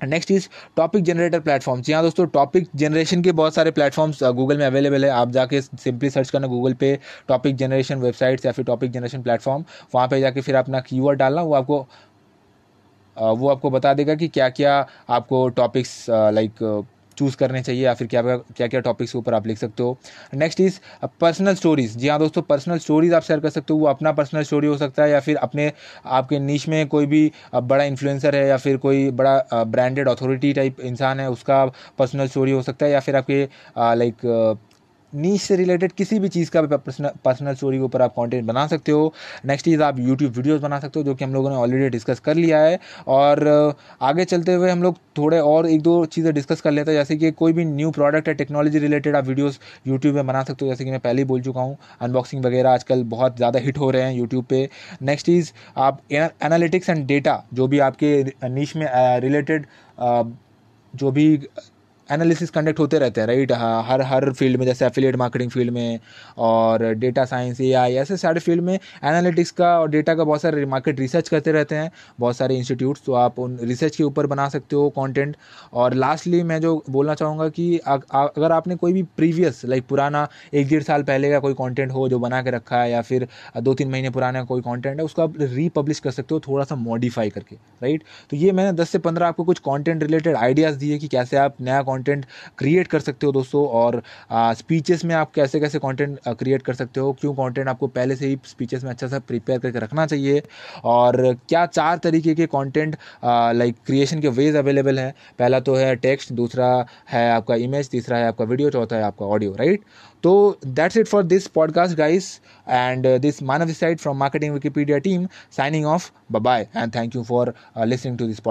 next 0.00 0.30
is 0.30 0.48
topic 0.76 1.02
generator 1.04 1.40
platform 1.40 1.80
जी 1.82 1.92
हाँ 1.92 2.02
दोस्तों 2.02 2.26
टॉपिक 2.26 2.66
जनरेशन 2.76 3.22
के 3.22 3.32
बहुत 3.32 3.54
सारे 3.54 3.70
प्लेटफॉर्म्स 3.70 4.22
गूगल 4.24 4.58
में 4.58 4.64
अवेलेबल 4.66 5.04
है। 5.04 5.10
आप 5.10 5.30
जाके 5.30 5.60
सिंपली 5.60 6.10
सर्च 6.10 6.30
करना 6.30 6.46
गूगल 6.46 6.72
पे 6.74 6.98
टॉपिक 7.28 7.56
जनरेशन 7.56 7.98
वेबसाइट्स 7.98 8.46
या 8.46 8.52
फिर 8.52 8.64
टॉपिक 8.64 8.90
जनरेशन 8.92 9.22
प्लेटफॉर्म 9.22 9.64
वहाँ 9.94 10.08
पे 10.08 10.20
जाके 10.20 10.40
फिर 10.40 10.54
अपना 10.56 10.80
कीवर्ड 10.80 11.18
डालना। 11.18 11.42
वो 11.42 11.54
आपको 11.54 11.86
वो 13.16 13.48
आपको 13.48 13.70
बता 13.70 13.94
देगा 13.94 14.14
कि 14.14 14.28
क्या 14.30 14.48
क्या 14.50 14.74
आपको 15.10 15.48
टॉपिक्स 15.56 16.04
लाइक 16.10 16.84
चूज़ 17.16 17.36
करने 17.36 17.62
चाहिए 17.62 17.82
या 17.84 17.92
फिर 17.94 18.06
क्या 18.06 18.22
क्या 18.22 18.66
क्या 18.66 18.80
टॉपिक्स 18.80 19.12
के 19.12 19.18
ऊपर 19.18 19.34
आप 19.34 19.46
लिख 19.46 19.58
सकते 19.58 19.82
हो। 19.82 19.96
नेक्स्ट 20.34 20.60
इज़ 20.60 20.78
पर्सनल 21.20 21.54
स्टोरीज 21.54 21.96
जी 21.96 22.08
हाँ 22.08 22.18
दोस्तों 22.18 22.42
पर्सनल 22.42 22.78
स्टोरीज 22.78 23.12
आप 23.14 23.22
शेयर 23.22 23.40
कर 23.40 23.50
सकते 23.50 23.72
हो। 23.72 23.78
वो 23.80 23.86
अपना 23.86 24.12
पर्सनल 24.12 24.42
स्टोरी 24.42 24.66
हो 24.66 24.76
सकता 24.78 25.02
है 25.02 25.10
या 25.10 25.20
फिर 25.20 25.36
अपने, 25.36 25.70
आपके 26.06 26.38
नीच 26.38 26.68
में 26.68 26.86
कोई 26.88 27.06
भी 27.06 27.30
बड़ा 27.54 27.84
इन्फ्लुएंसर 27.84 28.36
है 28.36 28.46
या 28.48 28.56
फिर 28.56 28.76
कोई 28.76 29.10
बड़ा 29.12 29.64
ब्रांडेड 29.64 30.08
अथॉरिटी 30.08 30.52
टाइप 30.52 30.80
इंसान 30.82 31.20
है, 31.20 31.30
उसका 31.30 31.64
पर्सनल 31.98 32.26
स्टोरी 32.28 32.52
हो 32.52 32.62
सकता 32.62 32.86
है 32.86 32.92
या 32.92 33.00
फिर 33.00 33.16
आपके 33.16 33.42
लाइक 33.94 34.26
नीच 35.14 35.40
से 35.40 35.56
रिलेटेड 35.56 35.92
किसी 35.92 36.18
भी 36.18 36.28
चीज़ 36.28 36.50
का 36.50 36.62
पर्सनल 36.62 37.54
स्टोरी 37.54 37.78
के 37.78 37.84
ऊपर 37.84 38.02
आप 38.02 38.12
कंटेंट 38.16 38.44
बना 38.46 38.66
सकते 38.66 38.92
हो। 38.92 39.12
नेक्स्ट 39.46 39.64
चीज़ 39.64 39.82
आप 39.82 39.98
यूट्यूब 40.00 40.32
वीडियोस 40.32 40.60
बना 40.60 40.78
सकते 40.80 41.00
हो, 41.00 41.04
जो 41.04 41.14
कि 41.14 41.24
हम 41.24 41.32
लोगों 41.34 41.50
ने 41.50 41.56
ऑलरेडी 41.56 41.88
डिस्कस 41.90 42.20
कर 42.20 42.34
लिया 42.36 42.60
है। 42.60 42.78
और 43.08 43.74
आगे 44.02 44.24
चलते 44.24 44.54
हुए 44.54 44.70
हम 44.70 44.82
लोग 44.82 44.96
थोड़े 45.18 45.38
और 45.40 45.66
एक 45.66 45.82
दो 45.82 46.04
चीज़ें 46.06 46.32
डिस्कस 46.34 46.60
कर 46.60 46.70
लेते 46.70 46.90
हैं। 46.90 46.98
जैसे 46.98 47.16
कि 47.16 47.30
कोई 47.32 47.52
भी 47.52 47.64
न्यू 47.64 47.90
प्रोडक्ट 47.92 48.28
है 48.28 48.34
टेक्नोलॉजी 48.34 48.78
रिलेटेड 48.78 49.16
आप 49.16 49.26
वीडियोज़ 49.26 49.58
यूट्यूब 49.86 50.14
में 50.14 50.26
बना 50.26 50.42
सकते 50.42 50.64
हो। 50.64 50.70
जैसे 50.70 50.84
कि 50.84 50.90
मैं 50.90 51.00
पहले 51.00 51.22
ही 51.22 51.28
बोल 51.28 51.40
चुका 51.42 51.60
हूँ 51.60 51.76
अनबॉक्सिंग 52.02 52.44
वगैरह 52.44 52.70
आजकल 52.70 53.02
बहुत 53.08 53.36
ज़्यादा 53.36 53.60
हिट 53.60 53.78
हो 53.78 53.90
रहे 53.90 54.02
हैं 54.02 54.12
यूट्यूब 54.12 54.44
पर 54.44 54.68
नेक्स्ट 55.02 55.26
चीज़ 55.26 55.52
आप 55.78 56.00
एनालिटिक्स 56.12 56.88
एंड 56.90 57.06
डेटा 57.06 57.42
जो 57.54 57.66
भी 57.66 57.78
आपके 57.80 58.22
नीच 58.44 58.74
में 58.76 58.86
रिलेटेड 59.20 59.66
जो 60.94 61.10
भी 61.10 61.26
एनालिसिस 62.08 62.50
कंडक्ट 62.50 62.78
होते 62.78 62.98
रहते 62.98 63.20
हैं 63.20 63.26
राइट 63.28 63.52
हर 63.52 64.02
हर 64.02 64.32
फ़ील्ड 64.32 64.58
में, 64.58 64.64
जैसे 64.66 64.86
एफिलिएट 64.86 65.16
मार्केटिंग 65.16 65.50
फ़ील्ड 65.50 65.72
में 65.72 65.98
और 66.38 66.82
डेटा 66.94 67.24
साइंस 67.24 67.60
ए 67.60 67.72
आई 67.74 67.94
ऐसे 67.96 68.16
सारे 68.16 68.40
फ़ील्ड 68.40 68.62
में 68.64 68.72
एनालिटिक्स 68.74 69.50
का 69.52 69.68
और 69.80 69.88
डेटा 69.90 70.14
का 70.14 70.24
बहुत 70.24 70.42
सारे 70.42 70.64
मार्केट 70.66 71.00
रिसर्च 71.00 71.28
करते 71.28 71.52
रहते 71.52 71.74
हैं, 71.74 71.90
बहुत 72.20 72.36
सारे 72.36 72.56
इंस्टीट्यूट्स 72.56 73.02
तो 73.06 73.12
आप 73.14 73.38
उन 73.38 73.58
रिसर्च 73.62 73.96
के 73.96 74.04
ऊपर 74.04 74.26
बना 74.26 74.48
सकते 74.48 74.76
हो 74.76 74.88
कंटेंट 74.98 75.36
और 75.74 75.94
लास्टली 75.94 76.42
मैं 76.42 76.60
जो 76.60 76.74
बोलना 76.90 77.14
चाहूँगा 77.14 77.48
कि 77.50 77.76
अगर 77.78 78.52
आपने 78.52 78.76
कोई 78.76 78.92
भी 78.92 79.02
प्रीवियस 79.16 79.64
लाइक 79.64 79.86
पुराना 79.88 80.26
एक 80.54 80.68
डेढ़ 80.68 80.82
साल 80.82 81.02
पहले 81.02 81.30
का 81.30 81.38
कोई 81.40 81.54
कॉन्टेंट 81.54 81.92
हो 81.92 82.08
जो 82.08 82.18
बना 82.18 82.42
के 82.42 82.50
रखा 82.50 82.82
है 82.82 82.90
या 82.90 83.02
फिर 83.02 83.26
दो 83.58 83.74
तीन 83.74 83.90
महीने 83.90 84.10
पुराना 84.10 84.44
कोई 84.44 84.60
कॉन्टेंट 84.60 84.98
है, 84.98 85.04
उसको 85.04 85.22
आप 85.22 85.34
रीपब्लिश 85.40 86.00
कर 86.00 86.10
सकते 86.10 86.34
हो 86.34 86.40
थोड़ा 86.48 86.64
सा 86.64 86.74
मॉडिफाई 86.76 87.30
करके 87.30 87.56
राइट 87.82 88.02
तो 88.30 88.36
ये 88.36 88.52
मैंने 88.52 88.72
दस 88.74 88.90
से 88.90 88.98
पंद्रह 89.00 89.26
आपको 89.26 89.44
कुछ 89.44 89.58
कॉन्टेंट 89.60 90.02
रिलेटेड 90.02 90.36
आइडियाज़ 90.36 90.78
दिए 90.78 90.98
कि 90.98 91.08
कैसे 91.08 91.36
आप 91.36 91.56
नया 91.60 91.82
कंटेंट 91.94 92.26
क्रिएट 92.58 92.86
कर 92.86 93.00
सकते 93.00 93.26
हो 93.26 93.32
दोस्तों 93.32 93.66
और 93.80 94.02
स्पीचेस 94.32 95.04
में 95.04 95.14
आप 95.14 95.32
कैसे 95.34 95.60
कैसे 95.60 95.78
कंटेंट 95.78 96.18
क्रिएट 96.28 96.62
कर 96.62 96.74
सकते 96.74 97.00
हो, 97.00 97.12
क्यों 97.12 97.34
कंटेंट 97.34 97.68
आपको 97.68 97.86
पहले 97.88 98.16
से 98.16 98.26
ही 98.26 98.38
स्पीचेस 98.44 98.84
में 98.84 98.90
अच्छा 98.90 99.08
सा 99.08 99.18
प्रिपेयर 99.18 99.58
करके 99.58 99.78
रखना 99.78 100.06
चाहिए 100.06 100.42
और 100.84 101.22
क्या 101.48 101.64
चार 101.66 101.98
तरीके 101.98 102.34
के 102.34 102.46
कंटेंट 102.46 102.96
लाइक 103.54 103.76
क्रिएशन 103.86 104.20
के 104.20 104.28
वेज 104.28 104.56
अवेलेबल 104.56 104.98
हैं? 104.98 105.12
पहला 105.38 105.60
तो 105.60 105.74
है 105.74 105.94
टेक्स्ट 105.96 106.32
दूसरा 106.32 106.86
है 107.10 107.30
आपका 107.30 107.54
इमेज 107.64 107.90
तीसरा 107.90 108.18
है 108.18 108.26
आपका 108.28 108.44
वीडियो 108.44 108.70
चौथा 108.70 108.96
है 108.96 109.02
आपका 109.02 109.26
ऑडियो 109.26 109.52
राइट 109.52 109.84
तो 110.22 110.32
that's 110.66 110.96
it 110.96 111.06
for 111.06 111.22
this 111.22 111.46
podcast 111.46 111.96
guys 111.96 112.28
and 112.68 113.06
this 113.20 113.42
Manav 113.42 113.72
side 113.72 113.98
from 113.98 114.16
marketing 114.16 114.54
Wikipedia 114.54 114.98
team 114.98 115.26
signing 115.56 115.86
off 115.86 116.10
bye 116.32 116.66
and 116.76 116.94
thank 116.94 117.16
you 117.16 117.22
for 117.22 117.54
listening 117.78 118.18
to 118.18 118.26
this 118.26 118.40